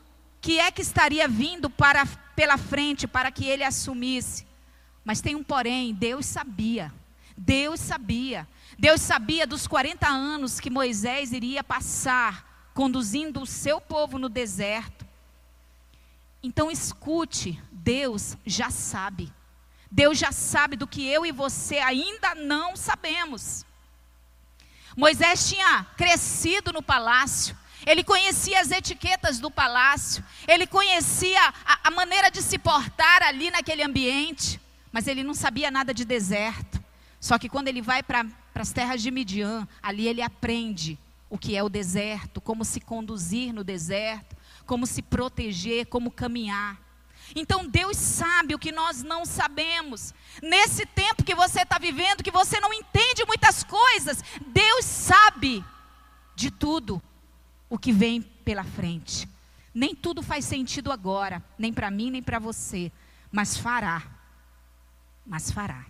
que 0.40 0.61
é 0.61 0.70
que 0.70 0.82
estaria 0.82 1.26
vindo 1.26 1.68
para, 1.68 2.06
pela 2.37 2.56
frente 2.56 3.08
para 3.08 3.32
que 3.32 3.44
ele 3.44 3.64
assumisse. 3.64 4.47
Mas 5.04 5.20
tem 5.20 5.35
um 5.35 5.42
porém, 5.42 5.92
Deus 5.92 6.26
sabia. 6.26 6.92
Deus 7.37 7.80
sabia. 7.80 8.47
Deus 8.78 9.00
sabia 9.00 9.44
dos 9.44 9.66
40 9.66 10.06
anos 10.06 10.61
que 10.61 10.70
Moisés 10.70 11.32
iria 11.32 11.64
passar 11.64 12.47
conduzindo 12.78 13.42
o 13.42 13.47
seu 13.47 13.80
povo 13.80 14.20
no 14.20 14.28
deserto. 14.28 15.04
Então 16.40 16.70
escute, 16.70 17.61
Deus 17.73 18.37
já 18.47 18.70
sabe. 18.70 19.32
Deus 19.90 20.16
já 20.16 20.30
sabe 20.30 20.76
do 20.76 20.87
que 20.87 21.04
eu 21.04 21.26
e 21.26 21.32
você 21.32 21.78
ainda 21.78 22.37
não 22.37 22.76
sabemos. 22.76 23.66
Moisés 24.97 25.49
tinha 25.49 25.88
crescido 25.97 26.73
no 26.73 26.80
palácio, 26.80 27.56
ele 27.85 28.04
conhecia 28.04 28.61
as 28.61 28.70
etiquetas 28.70 29.40
do 29.40 29.50
palácio, 29.50 30.25
ele 30.47 30.64
conhecia 30.64 31.52
a, 31.66 31.88
a 31.88 31.90
maneira 31.90 32.30
de 32.30 32.40
se 32.40 32.58
portar 32.58 33.25
ali 33.25 33.50
naquele 33.50 33.82
ambiente, 33.82 34.61
mas 34.92 35.08
ele 35.08 35.25
não 35.25 35.35
sabia 35.35 35.68
nada 35.68 35.92
de 35.92 36.04
deserto. 36.04 36.80
Só 37.18 37.40
que 37.40 37.49
quando 37.49 37.66
ele 37.66 37.82
vai 37.82 38.04
para 38.04 38.25
as 38.54 38.70
terras 38.70 39.02
de 39.02 39.11
Midian, 39.11 39.66
ali 39.82 40.06
ele 40.06 40.23
aprende 40.23 40.97
o 41.30 41.37
que 41.38 41.56
é 41.56 41.62
o 41.62 41.68
deserto, 41.68 42.40
como 42.40 42.64
se 42.64 42.80
conduzir 42.80 43.52
no 43.52 43.62
deserto, 43.62 44.37
como 44.66 44.87
se 44.87 45.02
proteger, 45.02 45.87
como 45.87 46.11
caminhar. 46.11 46.80
Então 47.35 47.66
Deus 47.66 47.97
sabe 47.97 48.54
o 48.54 48.58
que 48.58 48.73
nós 48.73 49.02
não 49.02 49.26
sabemos. 49.26 50.14
Nesse 50.42 50.87
tempo 50.87 51.25
que 51.25 51.35
você 51.35 51.62
está 51.62 51.78
vivendo, 51.78 52.23
que 52.23 52.30
você 52.30 52.58
não 52.61 52.73
entende 52.73 53.25
muitas 53.26 53.62
coisas, 53.62 54.23
Deus 54.47 54.85
sabe 54.85 55.64
de 56.35 56.50
tudo 56.50 57.02
o 57.68 57.78
que 57.78 57.92
vem 57.92 58.23
pela 58.23 58.64
frente. 58.64 59.28
Nem 59.75 59.94
tudo 59.94 60.23
faz 60.23 60.44
sentido 60.44 60.90
agora, 60.90 61.44
nem 61.58 61.73
para 61.73 61.90
mim, 61.90 62.11
nem 62.11 62.23
para 62.23 62.38
você, 62.38 62.90
mas 63.30 63.56
fará. 63.56 64.02
Mas 65.26 65.50
fará. 65.50 65.85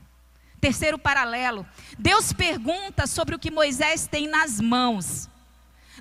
Terceiro 0.60 0.98
paralelo: 0.98 1.66
Deus 1.98 2.32
pergunta 2.32 3.06
sobre 3.06 3.34
o 3.34 3.38
que 3.38 3.50
Moisés 3.50 4.06
tem 4.06 4.26
nas 4.26 4.60
mãos. 4.60 5.28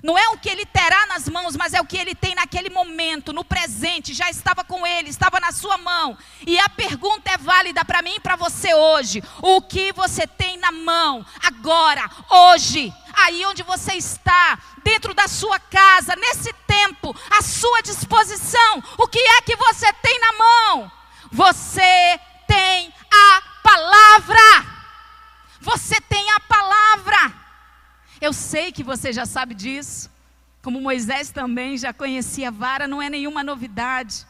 Não 0.02 0.16
é 0.16 0.28
o 0.28 0.38
que 0.38 0.48
ele 0.48 0.64
terá 0.64 1.06
nas 1.06 1.28
mãos, 1.28 1.56
mas 1.56 1.74
é 1.74 1.80
o 1.80 1.84
que 1.84 1.96
ele 1.96 2.14
tem 2.14 2.34
naquele 2.34 2.70
momento, 2.70 3.32
no 3.32 3.44
presente, 3.44 4.14
já 4.14 4.30
estava 4.30 4.62
com 4.62 4.86
ele, 4.86 5.10
estava 5.10 5.40
na 5.40 5.50
sua 5.50 5.76
mão. 5.76 6.16
E 6.46 6.58
a 6.58 6.68
pergunta 6.68 7.32
é 7.32 7.36
válida 7.36 7.84
para 7.84 8.02
mim 8.02 8.14
e 8.16 8.20
para 8.20 8.36
você 8.36 8.74
hoje: 8.74 9.22
o 9.42 9.60
que 9.60 9.92
você 9.92 10.26
tem 10.26 10.56
na 10.58 10.70
mão, 10.70 11.26
agora, 11.42 12.08
hoje, 12.30 12.92
aí 13.12 13.44
onde 13.46 13.62
você 13.62 13.94
está, 13.94 14.58
dentro 14.84 15.12
da 15.14 15.26
sua 15.26 15.58
casa, 15.58 16.14
nesse 16.16 16.52
tempo, 16.66 17.14
à 17.30 17.42
sua 17.42 17.82
disposição, 17.82 18.82
o 18.96 19.08
que 19.08 19.18
é 19.18 19.42
que 19.42 19.56
você 19.56 19.92
tem 19.94 20.20
na 20.20 20.32
mão? 20.32 20.92
Você 21.32 22.20
tem 22.46 22.92
a 23.12 23.57
palavra. 23.68 24.66
Você 25.60 26.00
tem 26.00 26.30
a 26.30 26.40
palavra. 26.40 27.34
Eu 28.18 28.32
sei 28.32 28.72
que 28.72 28.82
você 28.82 29.12
já 29.12 29.26
sabe 29.26 29.54
disso. 29.54 30.10
Como 30.62 30.80
Moisés 30.80 31.30
também 31.30 31.76
já 31.76 31.92
conhecia 31.92 32.48
a 32.48 32.50
vara, 32.50 32.88
não 32.88 33.02
é 33.02 33.10
nenhuma 33.10 33.44
novidade. 33.44 34.26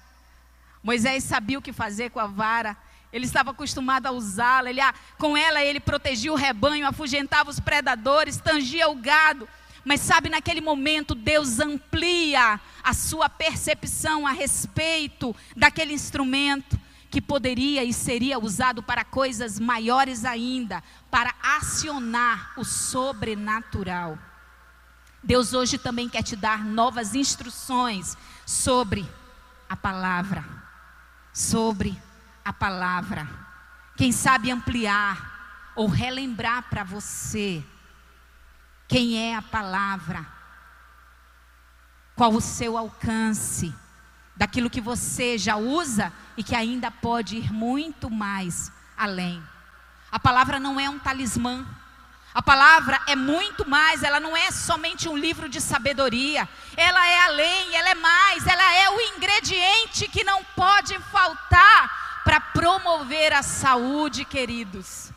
Moisés 0.82 1.22
sabia 1.22 1.58
o 1.58 1.62
que 1.62 1.72
fazer 1.72 2.10
com 2.10 2.18
a 2.18 2.26
vara. 2.26 2.76
Ele 3.12 3.26
estava 3.26 3.52
acostumado 3.52 4.06
a 4.06 4.10
usá-la. 4.10 4.70
Ele, 4.70 4.80
com 5.16 5.36
ela 5.36 5.62
ele 5.62 5.78
protegia 5.78 6.32
o 6.32 6.36
rebanho, 6.36 6.86
afugentava 6.86 7.48
os 7.48 7.60
predadores, 7.60 8.38
tangia 8.38 8.88
o 8.88 8.96
gado. 8.96 9.48
Mas 9.84 10.00
sabe, 10.00 10.28
naquele 10.28 10.60
momento 10.60 11.14
Deus 11.14 11.60
amplia 11.60 12.60
a 12.82 12.92
sua 12.92 13.28
percepção 13.28 14.26
a 14.26 14.32
respeito 14.32 15.34
daquele 15.56 15.94
instrumento 15.94 16.78
que 17.10 17.20
poderia 17.20 17.82
e 17.84 17.92
seria 17.92 18.38
usado 18.38 18.82
para 18.82 19.04
coisas 19.04 19.58
maiores 19.58 20.24
ainda, 20.24 20.82
para 21.10 21.34
acionar 21.42 22.52
o 22.56 22.64
sobrenatural. 22.64 24.18
Deus 25.22 25.52
hoje 25.52 25.78
também 25.78 26.08
quer 26.08 26.22
te 26.22 26.36
dar 26.36 26.64
novas 26.64 27.14
instruções 27.14 28.16
sobre 28.46 29.08
a 29.68 29.76
palavra, 29.76 30.44
sobre 31.32 32.00
a 32.44 32.52
palavra. 32.52 33.28
Quem 33.96 34.12
sabe 34.12 34.50
ampliar 34.50 35.72
ou 35.74 35.88
relembrar 35.88 36.68
para 36.68 36.84
você 36.84 37.64
quem 38.86 39.18
é 39.18 39.36
a 39.36 39.42
palavra, 39.42 40.26
qual 42.16 42.32
o 42.32 42.40
seu 42.40 42.78
alcance 42.78 43.74
daquilo 44.38 44.70
que 44.70 44.80
você 44.80 45.36
já 45.36 45.56
usa 45.56 46.12
e 46.36 46.44
que 46.44 46.54
ainda 46.54 46.90
pode 46.90 47.36
ir 47.36 47.52
muito 47.52 48.08
mais 48.08 48.72
além. 48.96 49.42
A 50.10 50.18
palavra 50.18 50.60
não 50.60 50.78
é 50.78 50.88
um 50.88 50.98
talismã. 50.98 51.66
A 52.32 52.40
palavra 52.40 53.00
é 53.08 53.16
muito 53.16 53.68
mais, 53.68 54.04
ela 54.04 54.20
não 54.20 54.36
é 54.36 54.52
somente 54.52 55.08
um 55.08 55.16
livro 55.16 55.48
de 55.48 55.60
sabedoria. 55.60 56.48
Ela 56.76 57.04
é 57.08 57.20
além, 57.24 57.74
ela 57.74 57.90
é 57.90 57.94
mais, 57.96 58.46
ela 58.46 58.74
é 58.74 58.90
o 58.90 59.00
ingrediente 59.16 60.06
que 60.06 60.22
não 60.22 60.44
pode 60.54 60.96
faltar 61.10 62.22
para 62.22 62.40
promover 62.40 63.32
a 63.32 63.42
saúde, 63.42 64.24
queridos. 64.24 65.12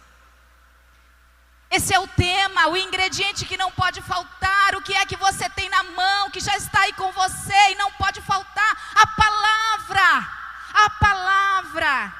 Esse 1.72 1.94
é 1.94 2.00
o 2.00 2.06
tema, 2.06 2.68
o 2.68 2.76
ingrediente 2.76 3.46
que 3.46 3.56
não 3.56 3.72
pode 3.72 4.02
faltar, 4.02 4.76
o 4.76 4.82
que 4.82 4.94
é 4.94 5.06
que 5.06 5.16
você 5.16 5.50
tem 5.50 5.70
na 5.70 5.84
mão, 5.84 6.30
que 6.30 6.42
já 6.42 6.58
está 6.58 6.82
aí 6.82 6.92
com 6.92 7.10
você 7.14 7.72
e 7.72 7.76
não 7.76 7.90
pode 7.94 8.20
faltar, 8.22 8.92
a 8.94 9.08
palavra. 9.08 10.28
A 10.74 10.90
palavra 10.90 12.14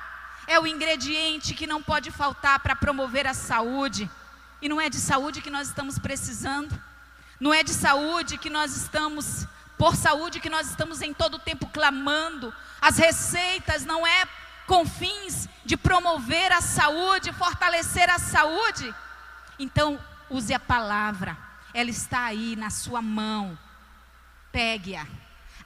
é 0.48 0.58
o 0.58 0.66
ingrediente 0.66 1.54
que 1.54 1.68
não 1.68 1.84
pode 1.84 2.12
faltar 2.12 2.60
para 2.60 2.78
promover 2.78 3.28
a 3.28 3.34
saúde. 3.34 4.10
E 4.62 4.70
não 4.70 4.80
é 4.80 4.90
de 4.90 4.98
saúde 4.98 5.42
que 5.42 5.50
nós 5.50 5.68
estamos 5.68 6.00
precisando. 6.00 6.74
Não 7.38 7.54
é 7.54 7.62
de 7.62 7.74
saúde 7.74 8.38
que 8.38 8.50
nós 8.50 8.78
estamos, 8.78 9.46
por 9.78 9.98
saúde 9.98 10.40
que 10.40 10.50
nós 10.50 10.70
estamos 10.70 11.02
em 11.02 11.14
todo 11.14 11.36
o 11.36 11.40
tempo 11.40 11.68
clamando. 11.68 12.54
As 12.80 12.98
receitas 12.98 13.84
não 13.84 14.08
é 14.08 14.26
com 14.66 14.86
fins 14.86 15.50
de 15.66 15.76
promover 15.76 16.54
a 16.54 16.62
saúde, 16.62 17.34
fortalecer 17.34 18.10
a 18.10 18.18
saúde. 18.18 18.96
Então, 19.62 20.00
use 20.28 20.52
a 20.52 20.60
palavra, 20.60 21.38
ela 21.72 21.92
está 21.92 22.26
aí 22.26 22.56
na 22.56 22.72
sua 22.72 23.00
mão. 23.00 23.56
Pegue-a, 24.52 25.06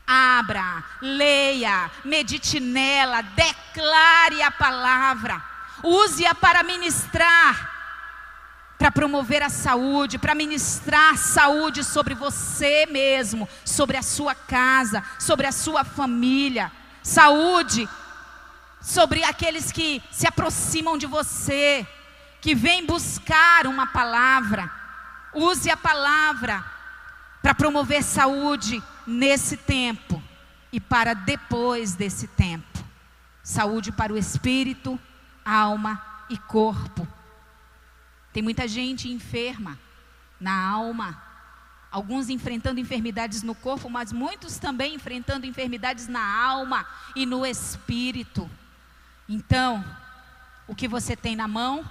abra, 0.06 0.84
leia, 1.02 1.90
medite 2.04 2.60
nela, 2.60 3.22
declare 3.22 4.44
a 4.44 4.52
palavra, 4.52 5.42
use-a 5.82 6.36
para 6.36 6.62
ministrar, 6.62 7.72
para 8.78 8.92
promover 8.92 9.42
a 9.42 9.50
saúde, 9.50 10.18
para 10.18 10.36
ministrar 10.36 11.18
saúde 11.18 11.82
sobre 11.82 12.14
você 12.14 12.86
mesmo, 12.88 13.48
sobre 13.64 13.96
a 13.96 14.04
sua 14.04 14.36
casa, 14.36 15.02
sobre 15.18 15.48
a 15.48 15.54
sua 15.54 15.86
família, 15.86 16.70
saúde 17.02 17.88
sobre 18.82 19.24
aqueles 19.24 19.72
que 19.72 20.04
se 20.12 20.28
aproximam 20.28 20.98
de 20.98 21.08
você 21.08 21.88
que 22.46 22.54
vem 22.54 22.86
buscar 22.86 23.66
uma 23.66 23.88
palavra, 23.88 24.72
use 25.34 25.68
a 25.68 25.76
palavra 25.76 26.64
para 27.42 27.56
promover 27.56 28.04
saúde 28.04 28.84
nesse 29.08 29.58
tempo 29.58 30.22
e 30.72 30.80
para 30.80 31.16
depois 31.16 31.96
desse 31.96 32.28
tempo. 32.28 32.86
Saúde 33.42 33.92
para 33.92 34.14
o 34.14 34.18
espírito, 34.18 35.00
alma 35.44 36.00
e 36.30 36.38
corpo. 36.38 37.08
Tem 38.32 38.44
muita 38.44 38.68
gente 38.68 39.10
enferma 39.10 39.80
na 40.40 40.70
alma, 40.70 41.20
alguns 41.92 42.30
enfrentando 42.30 42.80
enfermidades 42.80 43.42
no 43.42 43.56
corpo, 43.56 43.90
mas 43.90 44.14
muitos 44.14 44.60
também 44.60 44.94
enfrentando 44.94 45.48
enfermidades 45.48 46.08
na 46.08 46.24
alma 46.24 46.86
e 47.16 47.26
no 47.26 47.44
espírito. 47.44 48.48
Então, 49.28 49.84
o 50.68 50.76
que 50.76 50.88
você 50.88 51.16
tem 51.16 51.36
na 51.36 51.48
mão? 51.48 51.84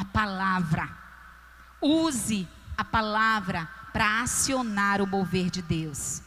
A 0.00 0.04
palavra. 0.04 0.88
Use 1.80 2.48
a 2.76 2.84
palavra 2.84 3.68
para 3.92 4.22
acionar 4.22 5.02
o 5.02 5.06
mover 5.06 5.50
de 5.50 5.60
Deus. 5.60 6.22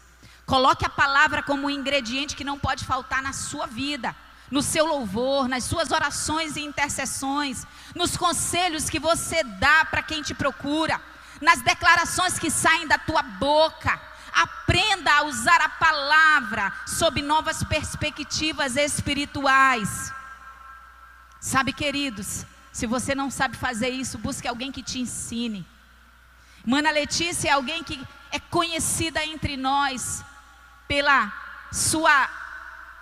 Coloque 0.45 0.85
a 0.85 0.89
palavra 0.89 1.41
como 1.41 1.65
um 1.65 1.69
ingrediente 1.69 2.35
que 2.35 2.43
não 2.43 2.59
pode 2.59 2.85
faltar 2.85 3.23
na 3.23 3.33
sua 3.33 3.65
vida, 3.65 4.15
no 4.51 4.61
seu 4.61 4.85
louvor, 4.85 5.47
nas 5.47 5.63
suas 5.63 5.89
orações 5.91 6.55
e 6.55 6.61
intercessões, 6.61 7.65
nos 7.95 8.15
conselhos 8.15 8.89
que 8.89 8.99
você 8.99 9.43
dá 9.43 9.85
para 9.85 10.03
quem 10.03 10.21
te 10.21 10.35
procura, 10.35 11.01
nas 11.41 11.61
declarações 11.61 12.37
que 12.37 12.51
saem 12.51 12.87
da 12.87 12.99
tua 12.99 13.23
boca. 13.23 13.99
Aprenda 14.33 15.11
a 15.11 15.23
usar 15.23 15.61
a 15.61 15.69
palavra 15.69 16.71
sob 16.85 17.21
novas 17.23 17.63
perspectivas 17.63 18.75
espirituais. 18.75 20.13
Sabe, 21.39 21.73
queridos, 21.73 22.45
se 22.73 22.87
você 22.87 23.13
não 23.13 23.29
sabe 23.29 23.55
fazer 23.55 23.89
isso, 23.89 24.17
busque 24.17 24.47
alguém 24.47 24.71
que 24.71 24.81
te 24.81 24.99
ensine. 24.99 25.65
Mana 26.65 26.89
Letícia 26.89 27.49
é 27.49 27.51
alguém 27.51 27.83
que 27.83 28.03
é 28.31 28.39
conhecida 28.39 29.23
entre 29.23 29.55
nós 29.55 30.25
pela 30.87 31.31
sua 31.71 32.29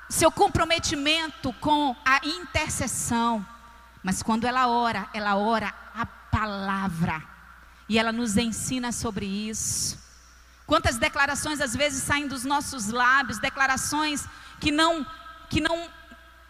seu 0.10 0.30
comprometimento 0.30 1.54
com 1.54 1.96
a 2.04 2.20
intercessão. 2.28 3.46
Mas 4.04 4.22
quando 4.22 4.46
ela 4.46 4.68
ora, 4.68 5.08
ela 5.14 5.38
ora 5.38 5.74
a 5.96 6.06
palavra. 6.06 7.24
E 7.88 7.98
ela 7.98 8.12
nos 8.12 8.36
ensina 8.36 8.92
sobre 8.92 9.26
isso. 9.26 9.98
Quantas 10.68 10.98
declarações 10.98 11.62
às 11.62 11.74
vezes 11.74 12.04
saem 12.04 12.28
dos 12.28 12.44
nossos 12.44 12.90
lábios, 12.90 13.40
declarações 13.40 14.28
que 14.60 14.70
não 14.70 15.06
que 15.50 15.62
não 15.62 15.90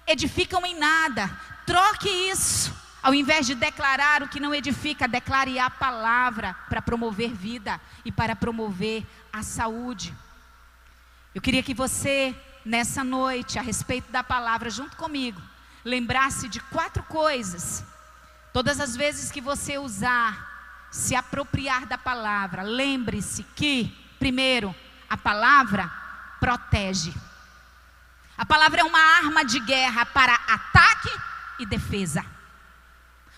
edificam 0.08 0.66
em 0.66 0.78
nada. 0.78 1.30
Troque 1.68 2.10
isso. 2.10 2.82
Ao 3.04 3.14
invés 3.14 3.48
de 3.48 3.56
declarar 3.56 4.22
o 4.22 4.28
que 4.28 4.40
não 4.40 4.54
edifica, 4.54 5.08
declare 5.08 5.58
a 5.58 5.70
palavra 5.70 6.56
para 6.70 6.82
promover 6.82 7.34
vida 7.34 7.82
e 8.06 8.12
para 8.12 8.36
promover 8.36 9.06
a 9.34 9.42
saúde. 9.42 10.16
Eu 11.34 11.42
queria 11.42 11.64
que 11.64 11.74
você, 11.74 12.36
nessa 12.64 13.04
noite, 13.04 13.58
a 13.58 13.62
respeito 13.62 14.12
da 14.12 14.24
palavra, 14.24 14.70
junto 14.70 14.96
comigo, 14.98 15.42
lembrasse 15.84 16.48
de 16.48 16.60
quatro 16.60 17.02
coisas. 17.04 17.84
Todas 18.54 18.80
as 18.80 18.96
vezes 18.96 19.32
que 19.32 19.42
você 19.42 19.80
usar, 19.80 20.88
se 20.92 21.16
apropriar 21.16 21.88
da 21.88 21.98
palavra, 21.98 22.62
lembre-se 22.62 23.44
que, 23.56 23.98
primeiro, 24.20 24.76
a 25.10 25.18
palavra 25.18 25.92
protege. 26.40 27.14
A 28.38 28.46
palavra 28.46 28.82
é 28.82 28.84
uma 28.84 29.00
arma 29.00 29.44
de 29.44 29.60
guerra 29.60 30.06
para 30.06 30.36
ataque 30.36 31.10
e 31.60 31.66
defesa. 31.66 32.24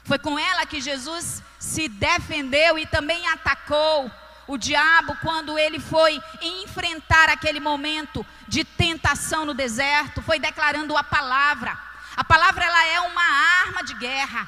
Foi 0.04 0.20
com 0.20 0.38
ela 0.38 0.66
que 0.66 0.82
Jesus 0.82 1.42
se 1.58 1.88
defendeu 1.88 2.78
e 2.78 2.86
também 2.86 3.28
atacou 3.30 4.12
o 4.46 4.58
diabo 4.58 5.16
quando 5.22 5.58
ele 5.58 5.80
foi 5.80 6.22
enfrentar 6.42 7.30
aquele 7.30 7.60
momento 7.60 8.26
de 8.48 8.66
tentação 8.66 9.46
no 9.46 9.54
deserto, 9.54 10.22
foi 10.22 10.40
declarando 10.40 10.98
a 10.98 11.04
palavra. 11.04 11.78
A 12.16 12.24
palavra 12.24 12.66
ela 12.66 12.88
é 12.88 13.00
uma 13.00 13.24
arma 13.64 13.84
de 13.84 13.94
guerra. 13.96 14.48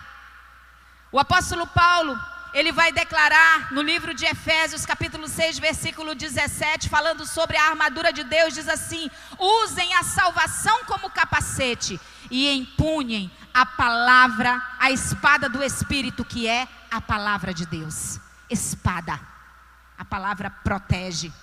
O 1.12 1.20
apóstolo 1.20 1.66
Paulo, 1.68 2.20
ele 2.56 2.72
vai 2.72 2.90
declarar 2.90 3.74
no 3.74 3.82
livro 3.82 4.14
de 4.14 4.26
Efésios, 4.26 4.86
capítulo 4.86 5.28
6, 5.28 5.60
versículo 5.60 6.16
17, 6.16 6.88
falando 6.88 7.26
sobre 7.26 7.58
a 7.58 7.68
armadura 7.68 8.14
de 8.14 8.24
Deus, 8.24 8.54
diz 8.54 8.70
assim: 8.70 9.12
"Usem 9.38 9.94
a 9.96 10.04
salvação 10.04 10.86
como 10.86 11.10
capacete 11.10 12.00
e 12.32 12.50
empunhem 12.50 13.30
a 13.54 13.66
palavra, 13.66 14.66
a 14.80 14.90
espada 14.90 15.50
do 15.50 15.62
espírito, 15.62 16.24
que 16.24 16.48
é 16.48 16.66
a 16.90 17.02
palavra 17.02 17.54
de 17.54 17.66
Deus." 17.66 18.22
Espada. 18.50 19.20
A 19.98 20.06
palavra 20.06 20.50
protege. 20.50 21.34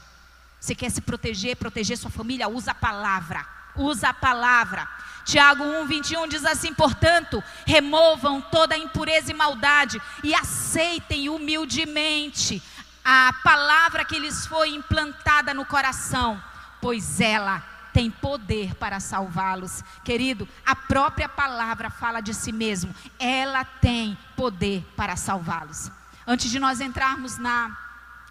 Você 0.58 0.74
quer 0.74 0.90
se 0.90 1.02
proteger, 1.02 1.56
proteger 1.56 1.98
sua 1.98 2.10
família, 2.10 2.48
usa 2.48 2.70
a 2.70 2.74
palavra. 2.74 3.46
Usa 3.76 4.08
a 4.08 4.14
palavra. 4.14 4.88
Tiago 5.24 5.64
1, 5.64 5.86
21 5.86 6.28
diz 6.28 6.44
assim: 6.44 6.74
portanto, 6.74 7.42
removam 7.66 8.40
toda 8.40 8.76
impureza 8.76 9.30
e 9.30 9.34
maldade 9.34 10.00
e 10.22 10.34
aceitem 10.34 11.28
humildemente 11.28 12.62
a 13.04 13.34
palavra 13.42 14.04
que 14.04 14.18
lhes 14.18 14.46
foi 14.46 14.70
implantada 14.70 15.52
no 15.52 15.64
coração, 15.64 16.42
pois 16.80 17.20
ela 17.20 17.62
tem 17.92 18.10
poder 18.10 18.74
para 18.76 19.00
salvá-los. 19.00 19.82
Querido, 20.04 20.48
a 20.64 20.74
própria 20.74 21.28
palavra 21.28 21.90
fala 21.90 22.20
de 22.20 22.32
si 22.32 22.52
mesmo, 22.52 22.94
ela 23.18 23.64
tem 23.64 24.16
poder 24.36 24.84
para 24.96 25.16
salvá-los. 25.16 25.90
Antes 26.26 26.50
de 26.50 26.58
nós 26.58 26.80
entrarmos 26.80 27.38
na 27.38 27.76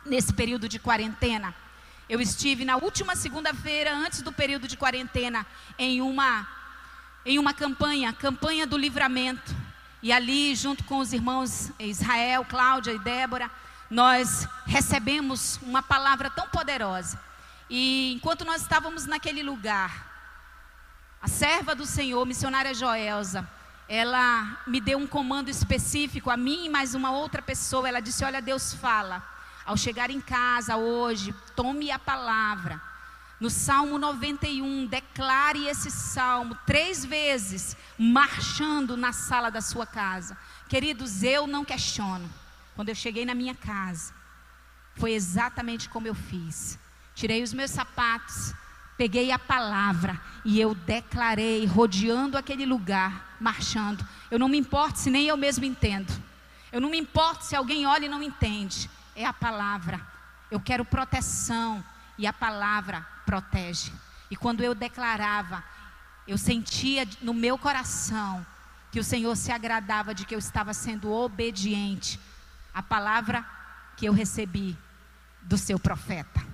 nesse 0.04 0.34
período 0.34 0.68
de 0.68 0.80
quarentena, 0.80 1.54
eu 2.10 2.20
estive 2.20 2.66
na 2.66 2.76
última 2.76 3.16
segunda-feira 3.16 3.94
antes 3.96 4.24
do 4.24 4.32
período 4.32 4.68
de 4.68 4.76
quarentena 4.76 5.46
em 5.78 6.02
uma 6.02 6.48
em 7.26 7.38
uma 7.38 7.54
campanha, 7.54 8.14
campanha 8.14 8.66
do 8.66 8.78
livramento. 8.78 9.56
E 10.02 10.12
ali, 10.12 10.56
junto 10.56 10.84
com 10.86 10.98
os 10.98 11.14
irmãos 11.14 11.72
Israel, 11.80 12.46
Cláudia 12.46 12.92
e 12.92 13.00
Débora, 13.00 13.50
nós 13.90 14.48
recebemos 14.66 15.60
uma 15.62 15.84
palavra 15.84 16.30
tão 16.30 16.48
poderosa. 16.48 17.20
E 17.70 18.14
enquanto 18.16 18.44
nós 18.44 18.62
estávamos 18.62 19.06
naquele 19.06 19.44
lugar, 19.44 20.10
a 21.22 21.28
serva 21.28 21.76
do 21.76 21.86
Senhor, 21.86 22.26
missionária 22.26 22.74
Joelza, 22.74 23.48
ela 23.88 24.58
me 24.66 24.82
deu 24.82 24.98
um 24.98 25.06
comando 25.06 25.50
específico 25.50 26.30
a 26.30 26.38
mim 26.38 26.66
e 26.66 26.70
mais 26.70 26.96
uma 26.96 27.12
outra 27.12 27.42
pessoa. 27.42 27.88
Ela 27.88 28.00
disse: 28.00 28.26
Olha, 28.26 28.42
Deus 28.42 28.74
fala. 28.74 29.30
Ao 29.64 29.78
chegar 29.78 30.10
em 30.10 30.20
casa 30.20 30.76
hoje, 30.76 31.36
tome 31.56 31.92
a 31.92 32.00
palavra 32.00 32.82
no 33.42 33.50
Salmo 33.50 33.98
91, 33.98 34.86
declare 34.86 35.66
esse 35.66 35.90
salmo 35.90 36.56
três 36.64 37.04
vezes, 37.04 37.76
marchando 37.98 38.96
na 38.96 39.12
sala 39.12 39.50
da 39.50 39.60
sua 39.60 39.88
casa. 39.88 40.38
Queridos, 40.70 41.24
eu 41.24 41.48
não 41.48 41.66
questiono. 41.66 42.30
Quando 42.76 42.90
eu 42.90 42.96
cheguei 42.96 43.26
na 43.26 43.34
minha 43.34 43.56
casa, 43.56 44.14
foi 44.96 45.14
exatamente 45.14 45.90
como 45.90 46.06
eu 46.06 46.14
fiz. 46.14 46.78
Tirei 47.16 47.42
os 47.42 47.52
meus 47.52 47.72
sapatos, 47.72 48.54
peguei 48.96 49.32
a 49.32 49.40
palavra 49.40 50.22
e 50.46 50.62
eu 50.62 50.76
declarei, 50.76 51.66
rodeando 51.66 52.38
aquele 52.38 52.68
lugar, 52.68 53.38
marchando. 53.40 54.08
Eu 54.30 54.38
não 54.38 54.48
me 54.48 54.60
importo 54.60 55.00
se 55.00 55.10
nem 55.10 55.26
eu 55.26 55.36
mesmo 55.36 55.66
entendo. 55.66 56.14
Eu 56.72 56.80
não 56.80 56.92
me 56.92 57.00
importo 57.00 57.44
se 57.44 57.56
alguém 57.56 57.88
olha 57.88 58.06
e 58.06 58.10
não 58.10 58.22
entende. 58.22 58.88
É 59.16 59.26
a 59.26 59.34
palavra. 59.34 60.00
Eu 60.52 60.60
quero 60.60 60.86
proteção 60.86 61.84
e 62.20 62.28
a 62.28 62.34
palavra 62.34 63.04
protege. 63.32 63.94
E 64.30 64.36
quando 64.36 64.62
eu 64.62 64.76
declarava, 64.76 65.64
eu 66.28 66.38
sentia 66.38 67.08
no 67.22 67.34
meu 67.34 67.58
coração 67.58 68.46
que 68.92 69.00
o 69.00 69.04
Senhor 69.06 69.38
se 69.38 69.54
agradava 69.54 70.14
de 70.14 70.26
que 70.26 70.36
eu 70.36 70.40
estava 70.40 70.74
sendo 70.74 71.10
obediente 71.10 72.20
à 72.74 72.84
palavra 72.84 73.46
que 73.96 74.06
eu 74.06 74.12
recebi 74.12 74.78
do 75.44 75.58
seu 75.58 75.80
profeta. 75.80 76.46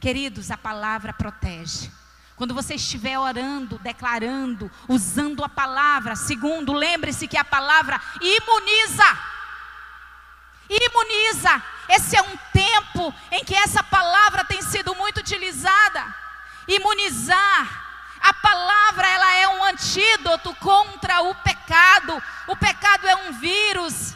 Queridos, 0.00 0.50
a 0.50 0.56
palavra 0.56 1.12
protege. 1.12 1.90
Quando 2.36 2.54
você 2.54 2.76
estiver 2.76 3.18
orando, 3.18 3.78
declarando, 3.80 4.70
usando 4.88 5.44
a 5.44 5.48
palavra, 5.48 6.16
segundo, 6.16 6.72
lembre-se 6.72 7.28
que 7.28 7.36
a 7.36 7.44
palavra 7.44 8.00
imuniza 8.18 9.32
imuniza. 10.68 11.62
Esse 11.88 12.16
é 12.16 12.22
um 12.22 12.36
tempo 12.52 13.14
em 13.30 13.44
que 13.44 13.54
essa 13.54 13.82
palavra 13.82 14.44
tem 14.44 14.62
sido 14.62 14.94
muito 14.94 15.18
utilizada. 15.18 16.14
Imunizar. 16.66 17.82
A 18.20 18.32
palavra 18.32 19.08
ela 19.08 19.34
é 19.34 19.48
um 19.48 19.64
antídoto 19.64 20.54
contra 20.56 21.22
o 21.22 21.34
pecado. 21.36 22.22
O 22.46 22.56
pecado 22.56 23.08
é 23.08 23.16
um 23.16 23.32
vírus. 23.32 24.14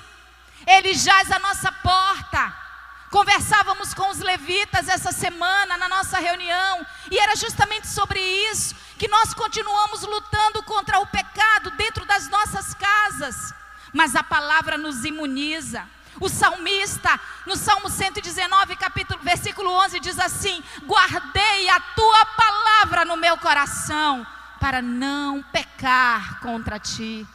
Ele 0.66 0.94
jaz 0.94 1.30
à 1.30 1.38
nossa 1.38 1.72
porta. 1.72 2.66
Conversávamos 3.10 3.94
com 3.94 4.10
os 4.10 4.18
levitas 4.18 4.88
essa 4.88 5.12
semana 5.12 5.78
na 5.78 5.88
nossa 5.88 6.18
reunião, 6.18 6.84
e 7.10 7.18
era 7.18 7.36
justamente 7.36 7.86
sobre 7.86 8.20
isso 8.20 8.74
que 8.98 9.08
nós 9.08 9.32
continuamos 9.32 10.02
lutando 10.02 10.62
contra 10.64 10.98
o 10.98 11.06
pecado 11.06 11.70
dentro 11.72 12.04
das 12.04 12.28
nossas 12.28 12.74
casas. 12.74 13.54
Mas 13.92 14.16
a 14.16 14.22
palavra 14.22 14.76
nos 14.76 15.04
imuniza. 15.04 15.88
O 16.20 16.28
salmista, 16.28 17.20
no 17.46 17.56
Salmo 17.56 17.88
119, 17.88 18.76
capítulo, 18.76 19.20
versículo 19.22 19.70
11, 19.84 20.00
diz 20.00 20.18
assim: 20.18 20.62
Guardei 20.84 21.68
a 21.68 21.80
tua 21.80 22.26
palavra 22.26 23.04
no 23.04 23.16
meu 23.16 23.36
coração, 23.38 24.26
para 24.60 24.80
não 24.80 25.42
pecar 25.42 26.40
contra 26.40 26.78
ti. 26.78 27.26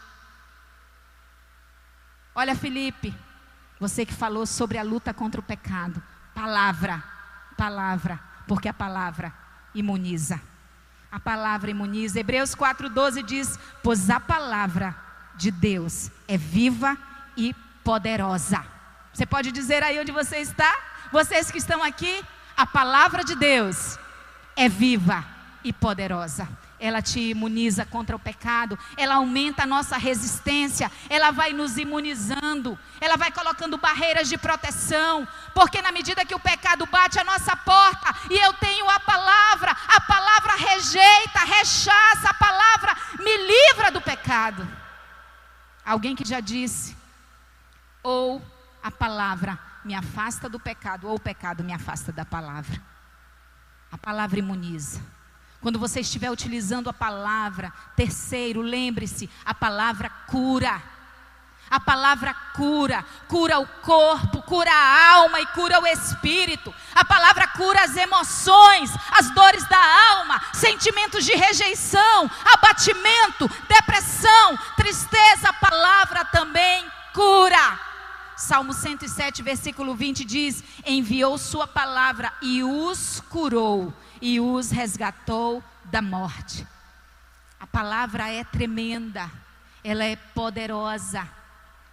Olha, 2.34 2.56
Felipe, 2.56 3.14
você 3.80 4.06
que 4.06 4.14
falou 4.14 4.46
sobre 4.46 4.78
a 4.78 4.84
luta 4.84 5.14
contra 5.14 5.40
o 5.40 5.44
pecado. 5.44 6.02
Palavra, 6.34 7.04
palavra, 7.58 8.20
porque 8.48 8.70
a 8.70 8.74
palavra 8.74 9.34
imuniza. 9.76 10.42
A 11.12 11.20
palavra 11.20 11.70
imuniza. 11.70 12.20
Hebreus 12.20 12.56
4,12 12.56 13.24
diz: 13.24 13.60
Pois 13.84 14.10
a 14.10 14.20
palavra 14.20 14.96
de 15.36 15.52
Deus 15.52 16.10
é 16.28 16.38
viva 16.38 16.98
e. 17.36 17.56
Você 19.14 19.26
pode 19.26 19.52
dizer 19.52 19.84
aí 19.84 20.00
onde 20.00 20.12
você 20.12 20.38
está? 20.38 20.74
Vocês 21.12 21.52
que 21.52 21.58
estão 21.58 21.84
aqui, 21.84 22.24
a 22.56 22.66
palavra 22.66 23.24
de 23.24 23.36
Deus 23.36 23.98
é 24.56 24.70
viva 24.70 25.26
e 25.64 25.74
poderosa. 25.74 26.48
Ela 26.80 27.02
te 27.02 27.20
imuniza 27.20 27.86
contra 27.86 28.16
o 28.16 28.20
pecado, 28.20 28.78
ela 28.98 29.16
aumenta 29.16 29.64
a 29.64 29.68
nossa 29.68 29.98
resistência, 29.98 30.92
ela 31.10 31.30
vai 31.30 31.54
nos 31.54 31.78
imunizando, 31.78 32.78
ela 33.00 33.18
vai 33.18 33.32
colocando 33.32 33.78
barreiras 33.78 34.28
de 34.28 34.38
proteção, 34.38 35.28
porque 35.54 35.80
na 35.82 35.92
medida 35.92 36.26
que 36.26 36.34
o 36.34 36.40
pecado 36.40 36.88
bate 36.88 37.20
a 37.20 37.24
nossa 37.24 37.56
porta 37.56 38.16
e 38.32 38.36
eu 38.36 38.54
tenho 38.54 38.90
a 38.90 39.00
palavra, 39.00 39.78
a 39.88 40.02
palavra 40.02 40.56
rejeita, 40.56 41.40
rechaça, 41.46 42.30
a 42.30 42.34
palavra 42.34 42.98
me 43.20 43.38
livra 43.38 43.92
do 43.92 44.02
pecado. 44.02 44.68
Alguém 45.86 46.16
que 46.16 46.28
já 46.28 46.40
disse, 46.40 46.98
ou 48.04 48.42
a 48.84 48.90
palavra 48.90 49.60
me 49.84 49.94
afasta 49.94 50.48
do 50.50 50.60
pecado, 50.60 51.08
ou 51.08 51.16
o 51.16 51.20
pecado 51.20 51.64
me 51.64 51.74
afasta 51.74 52.12
da 52.12 52.26
palavra. 52.26 52.82
A 53.92 53.98
palavra 53.98 54.40
imuniza. 54.40 55.02
Quando 55.60 55.78
você 55.78 56.00
estiver 56.00 56.32
utilizando 56.32 56.90
a 56.90 56.94
palavra, 56.94 57.72
terceiro, 57.96 58.62
lembre-se, 58.62 59.30
a 59.46 59.54
palavra 59.54 60.10
cura. 60.28 60.82
A 61.70 61.80
palavra 61.80 62.34
cura, 62.54 63.06
cura 63.30 63.60
o 63.60 63.66
corpo, 63.66 64.42
cura 64.42 64.72
a 64.72 65.14
alma 65.14 65.40
e 65.40 65.46
cura 65.48 65.80
o 65.80 65.88
espírito. 65.88 66.74
A 66.94 67.06
palavra 67.06 67.48
cura 67.48 67.84
as 67.84 67.96
emoções, 67.96 68.92
as 69.12 69.30
dores 69.32 69.66
da 69.70 70.10
alma, 70.12 70.42
sentimentos 70.52 71.24
de 71.24 71.34
rejeição, 71.34 72.30
abatimento, 72.54 73.50
depressão, 73.70 74.58
tristeza. 74.76 75.48
A 75.48 75.54
palavra 75.54 76.26
também 76.26 76.86
cura. 77.14 77.91
Salmo 78.42 78.74
107, 78.74 79.44
versículo 79.44 79.94
20 79.94 80.26
diz: 80.26 80.64
Enviou 80.84 81.38
Sua 81.38 81.68
palavra 81.68 82.34
e 82.42 82.64
os 82.64 83.22
curou 83.30 83.94
e 84.20 84.40
os 84.40 84.72
resgatou 84.72 85.64
da 85.86 86.02
morte. 86.02 86.68
A 87.60 87.68
palavra 87.68 88.30
é 88.32 88.44
tremenda, 88.44 89.30
ela 89.84 90.04
é 90.04 90.16
poderosa 90.16 91.30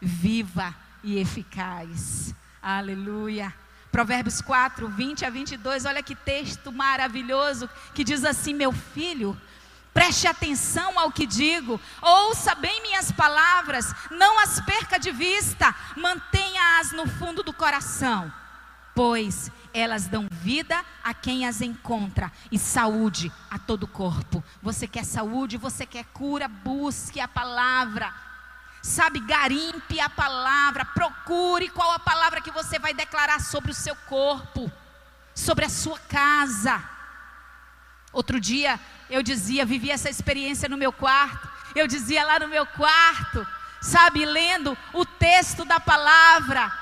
viva 0.00 0.74
e 1.04 1.18
eficaz. 1.18 2.34
Aleluia. 2.62 3.54
Provérbios 3.92 4.40
4, 4.40 4.88
20 4.88 5.26
a 5.26 5.30
22, 5.30 5.84
olha 5.84 6.02
que 6.02 6.14
texto 6.14 6.72
maravilhoso 6.72 7.68
que 7.94 8.02
diz 8.02 8.24
assim: 8.24 8.54
Meu 8.54 8.72
filho, 8.72 9.38
preste 9.92 10.26
atenção 10.26 10.98
ao 10.98 11.10
que 11.10 11.26
digo, 11.26 11.80
ouça 12.00 12.54
bem 12.54 12.82
minhas 12.82 13.10
palavras, 13.12 13.94
não 14.10 14.38
as 14.38 14.60
perca 14.60 14.98
de 14.98 15.10
vista, 15.10 15.74
mantenha-as 15.96 16.92
no 16.92 17.06
fundo 17.06 17.42
do 17.42 17.52
coração, 17.52 18.32
pois 18.94 19.50
elas 19.72 20.06
dão 20.06 20.26
vida 20.30 20.84
a 21.02 21.12
quem 21.14 21.46
as 21.46 21.60
encontra 21.60 22.32
e 22.50 22.58
saúde 22.58 23.32
a 23.50 23.58
todo 23.58 23.84
o 23.84 23.88
corpo. 23.88 24.42
Você 24.62 24.86
quer 24.86 25.04
saúde, 25.04 25.56
você 25.56 25.86
quer 25.86 26.04
cura, 26.06 26.48
busque 26.48 27.20
a 27.20 27.28
palavra. 27.28 28.12
Sabe, 28.82 29.20
garimpe 29.20 30.00
a 30.00 30.08
palavra, 30.08 30.84
procure 30.84 31.68
qual 31.68 31.90
a 31.92 31.98
palavra 31.98 32.40
que 32.40 32.50
você 32.50 32.78
vai 32.78 32.94
declarar 32.94 33.40
sobre 33.40 33.70
o 33.70 33.74
seu 33.74 33.94
corpo, 33.94 34.70
sobre 35.34 35.64
a 35.64 35.68
sua 35.68 35.98
casa. 35.98 36.82
Outro 38.12 38.40
dia 38.40 38.80
eu 39.10 39.22
dizia, 39.22 39.64
vivi 39.64 39.90
essa 39.90 40.10
experiência 40.10 40.68
no 40.68 40.76
meu 40.76 40.92
quarto. 40.92 41.48
Eu 41.74 41.86
dizia 41.86 42.24
lá 42.24 42.38
no 42.38 42.48
meu 42.48 42.66
quarto, 42.66 43.46
sabe, 43.80 44.24
lendo 44.24 44.76
o 44.92 45.04
texto 45.04 45.64
da 45.64 45.80
palavra. 45.80 46.72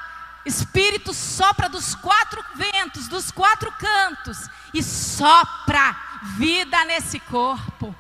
Espírito 0.45 1.12
sopra 1.12 1.69
dos 1.69 1.95
quatro 1.95 2.45
ventos, 2.55 3.09
dos 3.09 3.31
quatro 3.31 3.71
cantos 3.73 4.49
e 4.73 4.83
sopra 4.83 5.97
vida 6.37 6.85
nesse 6.85 7.19
corpo. 7.19 7.95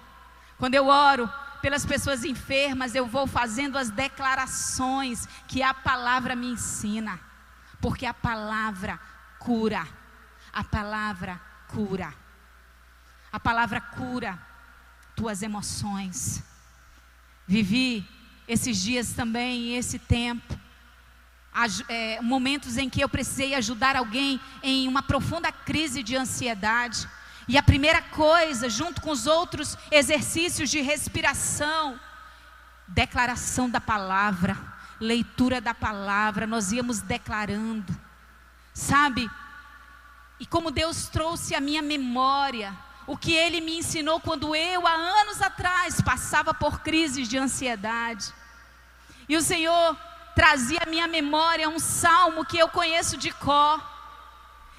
Quando 0.56 0.74
eu 0.74 0.86
oro, 0.86 1.30
pelas 1.60 1.84
pessoas 1.84 2.24
enfermas, 2.24 2.94
eu 2.94 3.06
vou 3.06 3.26
fazendo 3.26 3.76
as 3.76 3.90
declarações 3.90 5.28
que 5.48 5.62
a 5.62 5.74
palavra 5.74 6.36
me 6.36 6.46
ensina. 6.46 7.18
Porque 7.80 8.06
a 8.06 8.14
palavra 8.14 8.98
cura. 9.38 9.86
A 10.52 10.62
palavra 10.62 11.40
cura. 11.68 12.25
A 13.36 13.38
palavra 13.38 13.82
cura 13.82 14.38
tuas 15.14 15.42
emoções. 15.42 16.42
Vivi 17.46 18.02
esses 18.48 18.80
dias 18.80 19.12
também, 19.12 19.76
esse 19.76 19.98
tempo, 19.98 20.58
é, 21.86 22.18
momentos 22.22 22.78
em 22.78 22.88
que 22.88 23.04
eu 23.04 23.10
precisei 23.10 23.54
ajudar 23.54 23.94
alguém 23.94 24.40
em 24.62 24.88
uma 24.88 25.02
profunda 25.02 25.52
crise 25.52 26.02
de 26.02 26.16
ansiedade. 26.16 27.06
E 27.46 27.58
a 27.58 27.62
primeira 27.62 28.00
coisa, 28.00 28.70
junto 28.70 29.02
com 29.02 29.10
os 29.10 29.26
outros 29.26 29.76
exercícios 29.90 30.70
de 30.70 30.80
respiração, 30.80 32.00
declaração 32.88 33.68
da 33.68 33.82
palavra, 33.82 34.56
leitura 34.98 35.60
da 35.60 35.74
palavra, 35.74 36.46
nós 36.46 36.72
íamos 36.72 37.02
declarando, 37.02 37.94
sabe? 38.72 39.30
E 40.40 40.46
como 40.46 40.70
Deus 40.70 41.10
trouxe 41.10 41.54
a 41.54 41.60
minha 41.60 41.82
memória, 41.82 42.85
o 43.06 43.16
que 43.16 43.34
Ele 43.34 43.60
me 43.60 43.78
ensinou 43.78 44.20
quando 44.20 44.54
eu, 44.54 44.86
há 44.86 44.92
anos 44.92 45.40
atrás, 45.40 46.00
passava 46.00 46.52
por 46.52 46.80
crises 46.80 47.28
de 47.28 47.38
ansiedade. 47.38 48.32
E 49.28 49.36
o 49.36 49.42
Senhor 49.42 49.96
trazia 50.34 50.80
à 50.84 50.88
minha 50.88 51.06
memória 51.06 51.68
um 51.68 51.78
salmo 51.78 52.44
que 52.44 52.58
eu 52.58 52.68
conheço 52.68 53.16
de 53.16 53.30
cor 53.32 53.96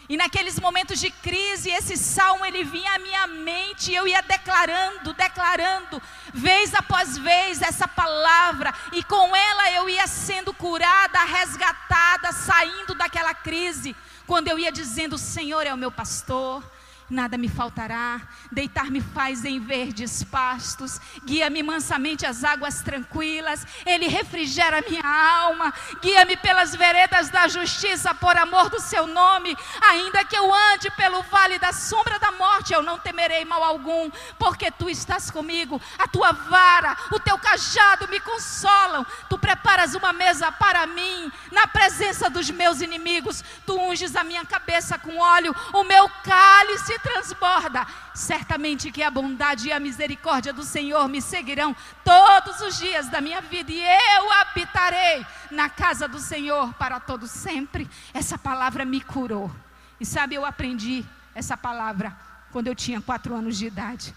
e 0.09 0.15
naqueles 0.15 0.57
momentos 0.57 0.99
de 0.99 1.09
crise, 1.11 1.69
esse 1.69 1.97
salmo 1.97 2.45
ele 2.45 2.63
vinha 2.63 2.93
à 2.93 2.99
minha 2.99 3.27
mente 3.27 3.91
e 3.91 3.95
eu 3.95 4.07
ia 4.07 4.21
declarando, 4.21 5.11
declarando, 5.13 6.01
vez 6.33 6.73
após 6.73 7.17
vez 7.17 7.61
essa 7.61 7.87
palavra, 7.89 8.73
e 8.93 9.03
com 9.03 9.35
ela 9.35 9.71
eu 9.71 9.89
ia 9.89 10.07
sendo 10.07 10.53
curada, 10.53 11.19
resgatada, 11.25 12.31
saindo 12.31 12.95
daquela 12.95 13.33
crise. 13.33 13.93
Quando 14.25 14.47
eu 14.47 14.57
ia 14.57 14.71
dizendo: 14.71 15.17
"O 15.17 15.19
Senhor 15.19 15.67
é 15.67 15.73
o 15.73 15.77
meu 15.77 15.91
pastor, 15.91 16.63
nada 17.09 17.37
me 17.37 17.47
faltará. 17.47 18.21
Deitar-me 18.51 19.01
faz 19.01 19.45
em 19.45 19.59
verdes 19.59 20.23
pastos, 20.23 20.99
guia-me 21.25 21.63
mansamente 21.63 22.25
às 22.25 22.43
águas 22.43 22.81
tranquilas. 22.81 23.65
Ele 23.85 24.07
refrigera 24.07 24.83
minha 24.87 25.03
alma, 25.05 25.73
guia-me 26.01 26.37
pelas 26.37 26.75
veredas 26.75 27.29
da 27.29 27.47
justiça 27.47 28.13
por 28.13 28.35
amor 28.37 28.69
do 28.69 28.79
seu 28.79 29.07
nome. 29.07 29.57
Ainda 29.89 30.23
que 30.25 30.37
eu 30.37 30.53
ande 30.53 30.89
pelo 30.91 31.21
vale 31.23 31.59
da 31.59 31.71
sombra 31.73 32.19
da 32.19 32.31
morte, 32.31 32.73
eu 32.73 32.81
não 32.81 32.99
temerei 32.99 33.45
mal 33.45 33.63
algum, 33.63 34.09
porque 34.37 34.71
tu 34.71 34.89
estás 34.89 35.31
comigo. 35.31 35.81
A 35.97 36.07
tua 36.07 36.31
vara, 36.31 36.95
o 37.11 37.19
teu 37.19 37.37
cajado 37.37 38.07
me 38.07 38.19
consolam. 38.19 39.05
Tu 39.29 39.37
preparas 39.37 39.95
uma 39.95 40.13
mesa 40.13 40.51
para 40.51 40.85
mim 40.85 41.31
na 41.51 41.67
presença 41.67 42.29
dos 42.29 42.49
meus 42.49 42.81
inimigos. 42.81 43.43
Tu 43.65 43.77
unges 43.77 44.15
a 44.15 44.23
minha 44.23 44.45
cabeça 44.45 44.97
com 44.97 45.17
óleo, 45.17 45.55
o 45.73 45.83
meu 45.83 46.09
cálice 46.23 46.96
transborda. 46.99 47.85
Certamente 48.13 48.91
que 48.91 49.03
a 49.03 49.11
bondade 49.11 49.67
e 49.67 49.71
a 49.71 49.79
misericórdia 49.79 50.53
do 50.53 50.63
Senhor 50.63 51.07
me 51.07 51.21
seguirão 51.21 51.75
todos 52.03 52.61
os 52.61 52.77
dias 52.77 53.07
da 53.09 53.21
minha 53.21 53.41
vida 53.41 53.71
e 53.71 53.81
eu 53.81 54.31
habitarei 54.33 55.25
na 55.51 55.69
casa 55.69 56.07
do 56.07 56.19
Senhor 56.19 56.73
para 56.73 56.99
todo 56.99 57.27
sempre. 57.27 57.89
Essa 58.13 58.37
palavra 58.37 58.85
me 58.85 59.01
curou. 59.01 59.51
E 59.99 60.05
sabe, 60.05 60.35
eu 60.35 60.45
aprendi 60.45 61.05
essa 61.33 61.57
palavra 61.57 62.15
quando 62.51 62.67
eu 62.67 62.75
tinha 62.75 63.01
quatro 63.01 63.35
anos 63.35 63.57
de 63.57 63.67
idade. 63.67 64.13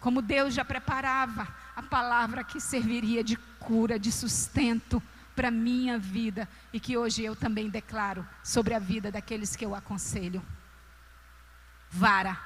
Como 0.00 0.20
Deus 0.20 0.54
já 0.54 0.64
preparava 0.64 1.48
a 1.74 1.82
palavra 1.82 2.44
que 2.44 2.60
serviria 2.60 3.24
de 3.24 3.36
cura, 3.58 3.98
de 3.98 4.12
sustento 4.12 5.02
para 5.34 5.50
minha 5.50 5.98
vida 5.98 6.48
e 6.72 6.78
que 6.78 6.96
hoje 6.96 7.24
eu 7.24 7.34
também 7.34 7.68
declaro 7.68 8.26
sobre 8.42 8.74
a 8.74 8.78
vida 8.78 9.10
daqueles 9.10 9.56
que 9.56 9.64
eu 9.64 9.74
aconselho 9.74 10.42
vara, 11.94 12.36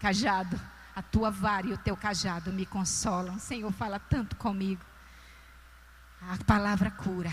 cajado, 0.00 0.60
a 0.96 1.00
tua 1.00 1.30
vara 1.30 1.68
e 1.68 1.72
o 1.72 1.78
teu 1.78 1.96
cajado 1.96 2.52
me 2.52 2.66
consolam. 2.66 3.38
Senhor, 3.38 3.72
fala 3.72 4.00
tanto 4.00 4.34
comigo. 4.36 4.82
A 6.28 6.44
palavra 6.44 6.90
cura. 6.90 7.32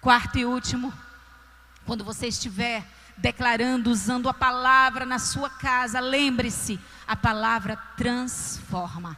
Quarto 0.00 0.38
e 0.38 0.44
último, 0.44 0.92
quando 1.86 2.04
você 2.04 2.26
estiver 2.26 2.86
declarando, 3.16 3.90
usando 3.90 4.28
a 4.28 4.34
palavra 4.34 5.06
na 5.06 5.18
sua 5.18 5.48
casa, 5.48 6.00
lembre-se, 6.00 6.78
a 7.06 7.16
palavra 7.16 7.76
transforma. 7.96 9.16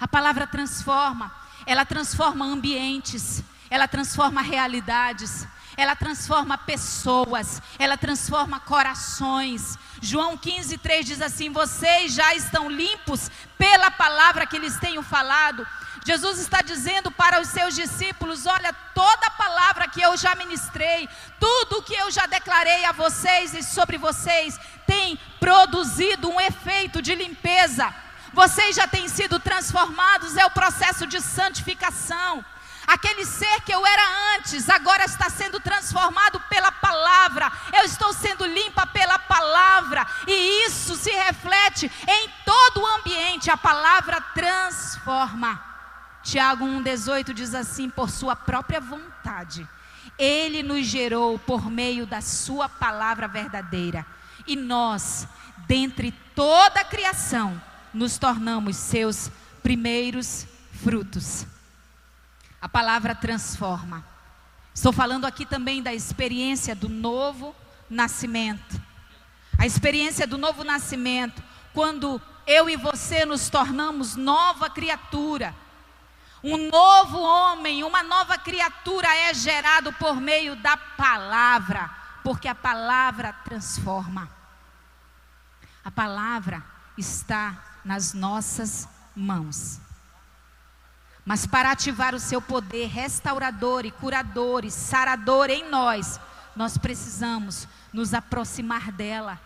A 0.00 0.08
palavra 0.08 0.46
transforma, 0.46 1.32
ela 1.66 1.84
transforma 1.84 2.44
ambientes, 2.44 3.42
ela 3.68 3.86
transforma 3.86 4.42
realidades, 4.42 5.46
ela 5.76 5.96
transforma 5.96 6.58
pessoas, 6.58 7.62
ela 7.78 7.96
transforma 7.96 8.60
corações. 8.60 9.78
João 10.00 10.36
15, 10.36 10.78
3 10.78 11.06
diz 11.06 11.22
assim: 11.22 11.50
Vocês 11.50 12.14
já 12.14 12.34
estão 12.34 12.70
limpos 12.70 13.30
pela 13.56 13.90
palavra 13.90 14.46
que 14.46 14.58
lhes 14.58 14.78
tenho 14.78 15.02
falado. 15.02 15.66
Jesus 16.04 16.40
está 16.40 16.62
dizendo 16.62 17.10
para 17.10 17.40
os 17.40 17.48
seus 17.48 17.74
discípulos: 17.74 18.46
Olha, 18.46 18.72
toda 18.94 19.26
a 19.26 19.30
palavra 19.30 19.88
que 19.88 20.02
eu 20.02 20.16
já 20.16 20.34
ministrei, 20.34 21.08
tudo 21.38 21.82
que 21.82 21.94
eu 21.94 22.10
já 22.10 22.26
declarei 22.26 22.84
a 22.84 22.92
vocês 22.92 23.54
e 23.54 23.62
sobre 23.62 23.96
vocês, 23.98 24.58
tem 24.86 25.18
produzido 25.38 26.28
um 26.28 26.40
efeito 26.40 27.00
de 27.00 27.14
limpeza. 27.14 27.94
Vocês 28.32 28.74
já 28.74 28.88
têm 28.88 29.08
sido 29.08 29.38
transformados, 29.38 30.36
é 30.36 30.44
o 30.44 30.50
processo 30.50 31.06
de 31.06 31.20
santificação. 31.20 32.44
Aquele 32.86 33.24
ser 33.24 33.60
que 33.62 33.72
eu 33.72 33.86
era 33.86 34.36
antes, 34.36 34.68
agora 34.68 35.04
está 35.04 35.30
sendo 35.30 35.60
transformado 35.60 36.40
pela 36.48 36.72
palavra. 36.72 37.50
Eu 37.72 37.84
estou 37.84 38.12
sendo 38.12 38.44
limpa 38.44 38.86
pela 38.86 39.18
palavra. 39.18 40.06
E 40.26 40.66
isso 40.66 40.96
se 40.96 41.10
reflete 41.10 41.90
em 42.08 42.28
todo 42.44 42.82
o 42.82 42.86
ambiente. 42.98 43.50
A 43.50 43.56
palavra 43.56 44.20
transforma. 44.20 45.62
Tiago 46.22 46.64
1,18 46.64 47.32
diz 47.32 47.54
assim: 47.54 47.88
Por 47.88 48.10
sua 48.10 48.34
própria 48.34 48.80
vontade, 48.80 49.68
Ele 50.18 50.62
nos 50.62 50.86
gerou 50.86 51.38
por 51.38 51.70
meio 51.70 52.06
da 52.06 52.20
Sua 52.20 52.68
palavra 52.68 53.28
verdadeira. 53.28 54.04
E 54.46 54.56
nós, 54.56 55.26
dentre 55.66 56.12
toda 56.34 56.80
a 56.80 56.84
criação, 56.84 57.60
nos 57.94 58.18
tornamos 58.18 58.76
seus 58.76 59.30
primeiros 59.62 60.46
frutos. 60.82 61.46
A 62.62 62.68
palavra 62.68 63.12
transforma. 63.12 64.06
Estou 64.72 64.92
falando 64.92 65.24
aqui 65.24 65.44
também 65.44 65.82
da 65.82 65.92
experiência 65.92 66.76
do 66.76 66.88
novo 66.88 67.52
nascimento. 67.90 68.80
A 69.58 69.66
experiência 69.66 70.28
do 70.28 70.38
novo 70.38 70.62
nascimento, 70.62 71.42
quando 71.74 72.22
eu 72.46 72.70
e 72.70 72.76
você 72.76 73.24
nos 73.24 73.48
tornamos 73.48 74.14
nova 74.14 74.70
criatura. 74.70 75.52
Um 76.42 76.70
novo 76.70 77.20
homem, 77.20 77.82
uma 77.82 78.04
nova 78.04 78.38
criatura 78.38 79.08
é 79.08 79.34
gerado 79.34 79.92
por 79.94 80.20
meio 80.20 80.54
da 80.54 80.76
palavra, 80.76 81.90
porque 82.22 82.46
a 82.46 82.54
palavra 82.54 83.32
transforma. 83.44 84.28
A 85.84 85.90
palavra 85.90 86.64
está 86.96 87.80
nas 87.84 88.14
nossas 88.14 88.88
mãos. 89.16 89.80
Mas 91.24 91.46
para 91.46 91.70
ativar 91.70 92.14
o 92.14 92.20
seu 92.20 92.42
poder 92.42 92.86
restaurador 92.86 93.86
e 93.86 93.90
curador 93.90 94.64
e 94.64 94.70
sarador 94.70 95.50
em 95.50 95.68
nós, 95.70 96.18
nós 96.56 96.76
precisamos 96.76 97.68
nos 97.92 98.12
aproximar 98.12 98.90
dela, 98.90 99.40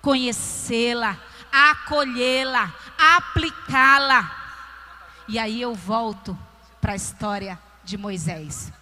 conhecê-la, 0.00 1.18
acolhê-la, 1.50 2.72
aplicá-la. 2.96 4.44
E 5.26 5.38
aí 5.38 5.60
eu 5.60 5.74
volto 5.74 6.38
para 6.80 6.92
a 6.92 6.96
história 6.96 7.58
de 7.82 7.96
Moisés. 7.96 8.72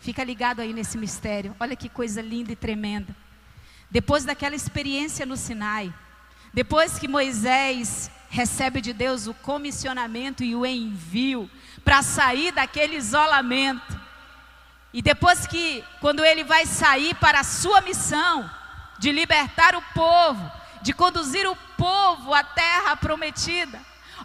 Fica 0.00 0.24
ligado 0.24 0.60
aí 0.60 0.72
nesse 0.72 0.98
mistério. 0.98 1.54
Olha 1.58 1.76
que 1.76 1.88
coisa 1.88 2.20
linda 2.20 2.52
e 2.52 2.56
tremenda. 2.56 3.14
Depois 3.90 4.24
daquela 4.24 4.56
experiência 4.56 5.24
no 5.24 5.36
Sinai, 5.36 5.94
depois 6.52 6.98
que 6.98 7.06
Moisés 7.06 8.10
recebe 8.28 8.80
de 8.80 8.92
Deus 8.92 9.26
o 9.26 9.34
comissionamento 9.34 10.42
e 10.42 10.54
o 10.54 10.66
envio 10.66 11.50
para 11.84 12.02
sair 12.02 12.52
daquele 12.52 12.96
isolamento, 12.96 14.00
e 14.92 15.02
depois 15.02 15.46
que, 15.46 15.84
quando 16.00 16.24
ele 16.24 16.42
vai 16.42 16.64
sair 16.64 17.14
para 17.16 17.40
a 17.40 17.44
sua 17.44 17.80
missão 17.82 18.50
de 18.98 19.12
libertar 19.12 19.74
o 19.76 19.82
povo, 19.94 20.50
de 20.80 20.92
conduzir 20.92 21.46
o 21.46 21.54
povo 21.76 22.32
à 22.32 22.42
terra 22.42 22.96
prometida, 22.96 23.78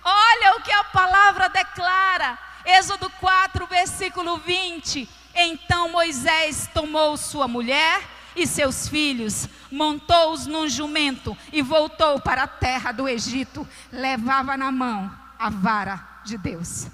olha 0.03 0.55
o 0.55 0.61
que 0.61 0.71
a 0.71 0.83
palavra 0.85 1.49
declara, 1.49 2.39
Êxodo 2.65 3.09
4, 3.19 3.67
versículo 3.67 4.37
20. 4.37 5.09
Então 5.35 5.89
Moisés 5.89 6.69
tomou 6.73 7.17
sua 7.17 7.47
mulher 7.47 8.01
e 8.35 8.47
seus 8.47 8.87
filhos, 8.87 9.47
montou-os 9.71 10.45
num 10.47 10.67
jumento 10.67 11.37
e 11.51 11.61
voltou 11.61 12.19
para 12.19 12.43
a 12.43 12.47
terra 12.47 12.91
do 12.91 13.07
Egito. 13.07 13.67
Levava 13.91 14.55
na 14.55 14.71
mão 14.71 15.11
a 15.37 15.49
vara 15.49 16.21
de 16.23 16.37
Deus. 16.37 16.87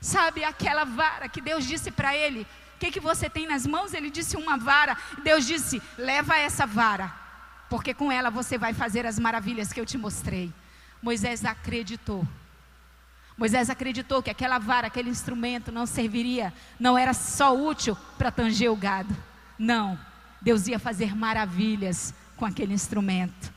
Sabe 0.00 0.44
aquela 0.44 0.84
vara 0.84 1.28
que 1.28 1.40
Deus 1.40 1.64
disse 1.64 1.90
para 1.90 2.14
ele: 2.14 2.42
O 2.76 2.78
que, 2.78 2.90
que 2.90 3.00
você 3.00 3.30
tem 3.30 3.46
nas 3.46 3.66
mãos? 3.66 3.94
Ele 3.94 4.10
disse: 4.10 4.36
Uma 4.36 4.58
vara. 4.58 4.96
Deus 5.22 5.46
disse: 5.46 5.82
Leva 5.96 6.36
essa 6.36 6.66
vara, 6.66 7.12
porque 7.70 7.94
com 7.94 8.12
ela 8.12 8.30
você 8.30 8.58
vai 8.58 8.74
fazer 8.74 9.06
as 9.06 9.18
maravilhas 9.18 9.72
que 9.72 9.80
eu 9.80 9.86
te 9.86 9.96
mostrei. 9.96 10.52
Moisés 11.02 11.44
acreditou. 11.44 12.26
Moisés 13.36 13.68
acreditou 13.68 14.22
que 14.22 14.30
aquela 14.30 14.58
vara, 14.58 14.86
aquele 14.86 15.10
instrumento 15.10 15.72
não 15.72 15.86
serviria, 15.86 16.52
não 16.78 16.96
era 16.96 17.12
só 17.12 17.56
útil 17.56 17.96
para 18.16 18.30
tanger 18.30 18.70
o 18.70 18.76
gado. 18.76 19.14
Não, 19.58 19.98
Deus 20.40 20.66
ia 20.66 20.78
fazer 20.78 21.14
maravilhas 21.14 22.12
com 22.36 22.44
aquele 22.44 22.74
instrumento. 22.74 23.52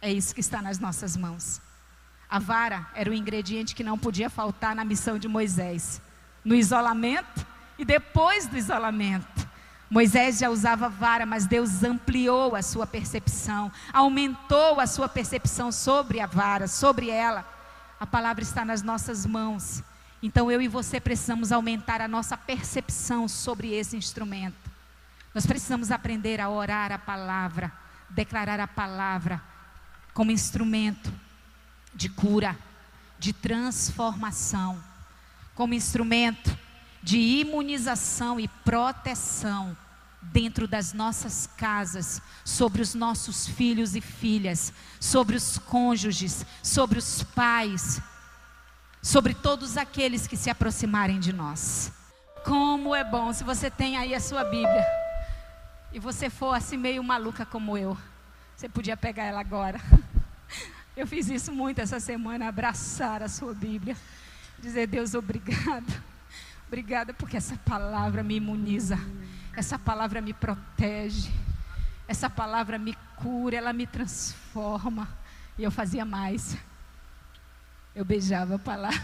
É 0.00 0.12
isso 0.12 0.34
que 0.34 0.40
está 0.40 0.62
nas 0.62 0.78
nossas 0.78 1.16
mãos. 1.16 1.60
A 2.28 2.38
vara 2.38 2.86
era 2.94 3.10
o 3.10 3.14
ingrediente 3.14 3.74
que 3.74 3.82
não 3.82 3.98
podia 3.98 4.30
faltar 4.30 4.74
na 4.74 4.84
missão 4.84 5.18
de 5.18 5.26
Moisés, 5.26 6.00
no 6.44 6.54
isolamento 6.54 7.46
e 7.76 7.84
depois 7.84 8.46
do 8.46 8.56
isolamento. 8.56 9.48
Moisés 9.90 10.38
já 10.38 10.48
usava 10.48 10.88
vara, 10.88 11.26
mas 11.26 11.46
Deus 11.46 11.82
ampliou 11.82 12.54
a 12.54 12.62
sua 12.62 12.86
percepção, 12.86 13.72
aumentou 13.92 14.78
a 14.78 14.86
sua 14.86 15.08
percepção 15.08 15.72
sobre 15.72 16.20
a 16.20 16.26
vara, 16.26 16.68
sobre 16.68 17.10
ela. 17.10 17.44
A 17.98 18.06
palavra 18.06 18.42
está 18.42 18.64
nas 18.64 18.82
nossas 18.82 19.26
mãos. 19.26 19.82
Então 20.22 20.50
eu 20.50 20.60
e 20.60 20.68
você 20.68 21.00
precisamos 21.00 21.50
aumentar 21.50 22.00
a 22.00 22.08
nossa 22.08 22.36
percepção 22.36 23.26
sobre 23.26 23.72
esse 23.72 23.96
instrumento. 23.96 24.70
Nós 25.34 25.46
precisamos 25.46 25.90
aprender 25.90 26.40
a 26.40 26.50
orar 26.50 26.92
a 26.92 26.98
palavra, 26.98 27.72
declarar 28.10 28.60
a 28.60 28.66
palavra 28.66 29.42
como 30.12 30.30
instrumento 30.30 31.12
de 31.94 32.08
cura, 32.08 32.58
de 33.18 33.32
transformação, 33.32 34.82
como 35.54 35.74
instrumento 35.74 36.56
de 37.02 37.18
imunização 37.18 38.38
e 38.38 38.48
proteção 38.48 39.76
dentro 40.20 40.68
das 40.68 40.92
nossas 40.92 41.48
casas, 41.56 42.20
sobre 42.44 42.82
os 42.82 42.94
nossos 42.94 43.48
filhos 43.48 43.96
e 43.96 44.00
filhas, 44.00 44.72
sobre 44.98 45.34
os 45.36 45.56
cônjuges, 45.58 46.44
sobre 46.62 46.98
os 46.98 47.22
pais, 47.22 48.02
sobre 49.02 49.34
todos 49.34 49.76
aqueles 49.76 50.26
que 50.26 50.36
se 50.36 50.50
aproximarem 50.50 51.18
de 51.18 51.32
nós. 51.32 51.92
Como 52.44 52.94
é 52.94 53.04
bom 53.04 53.32
se 53.32 53.44
você 53.44 53.70
tem 53.70 53.96
aí 53.96 54.14
a 54.14 54.20
sua 54.20 54.44
Bíblia 54.44 54.84
e 55.92 55.98
você 55.98 56.30
for 56.30 56.54
assim 56.54 56.76
meio 56.76 57.02
maluca 57.02 57.44
como 57.44 57.76
eu. 57.76 57.96
Você 58.56 58.68
podia 58.68 58.96
pegar 58.96 59.24
ela 59.24 59.40
agora. 59.40 59.80
Eu 60.96 61.06
fiz 61.06 61.30
isso 61.30 61.50
muito 61.50 61.80
essa 61.80 61.98
semana, 61.98 62.48
abraçar 62.48 63.22
a 63.22 63.28
sua 63.28 63.54
Bíblia, 63.54 63.96
dizer 64.58 64.86
Deus 64.86 65.14
obrigado. 65.14 66.10
Obrigada 66.66 67.14
porque 67.14 67.36
essa 67.36 67.56
palavra 67.56 68.22
me 68.22 68.36
imuniza. 68.36 68.98
Essa 69.56 69.78
palavra 69.78 70.20
me 70.20 70.32
protege. 70.32 71.30
Essa 72.06 72.28
palavra 72.28 72.78
me 72.78 72.96
cura, 73.16 73.56
ela 73.56 73.72
me 73.72 73.86
transforma. 73.86 75.08
E 75.58 75.64
eu 75.64 75.70
fazia 75.70 76.04
mais. 76.04 76.56
Eu 78.00 78.04
beijava 78.06 78.54
a 78.54 78.58
palavra. 78.58 78.98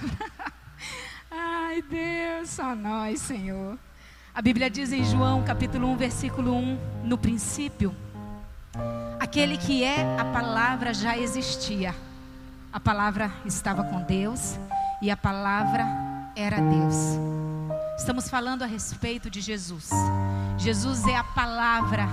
Ai, 1.31 1.83
Deus, 1.83 2.49
só 2.49 2.75
nós, 2.75 3.21
Senhor. 3.21 3.79
A 4.35 4.41
Bíblia 4.41 4.71
diz 4.71 4.91
em 4.91 5.05
João, 5.05 5.43
capítulo 5.43 5.87
1, 5.89 5.97
versículo 5.99 6.55
1, 6.55 6.79
no 7.05 7.19
princípio, 7.19 7.95
aquele 9.21 9.59
que 9.59 9.85
é 9.85 10.19
a 10.19 10.25
palavra 10.25 10.95
já 10.95 11.15
existia. 11.19 11.95
A 12.73 12.81
palavra 12.81 13.31
estava 13.45 13.85
com 13.85 14.01
Deus 14.01 14.59
e 15.03 15.11
a 15.11 15.17
palavra 15.17 15.85
era 16.35 16.57
Deus. 16.57 16.97
Estamos 17.99 18.31
falando 18.31 18.63
a 18.63 18.67
respeito 18.67 19.29
de 19.29 19.43
Jesus. 19.43 19.91
Jesus 20.57 21.07
é 21.07 21.17
a 21.17 21.25
palavra 21.25 22.09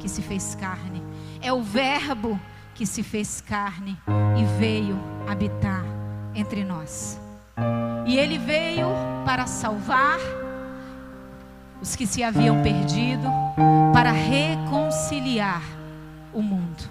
que 0.00 0.08
se 0.08 0.22
fez 0.22 0.54
carne, 0.54 1.02
é 1.42 1.52
o 1.52 1.62
Verbo 1.62 2.40
que 2.74 2.86
se 2.86 3.02
fez 3.02 3.42
carne 3.42 3.98
e 4.38 4.58
veio 4.58 4.98
habitar 5.28 5.93
entre 6.34 6.64
nós. 6.64 7.20
E 8.06 8.18
ele 8.18 8.38
veio 8.38 8.88
para 9.24 9.46
salvar 9.46 10.18
os 11.80 11.94
que 11.94 12.06
se 12.06 12.22
haviam 12.22 12.62
perdido, 12.62 13.28
para 13.92 14.10
reconciliar 14.10 15.62
o 16.32 16.42
mundo. 16.42 16.84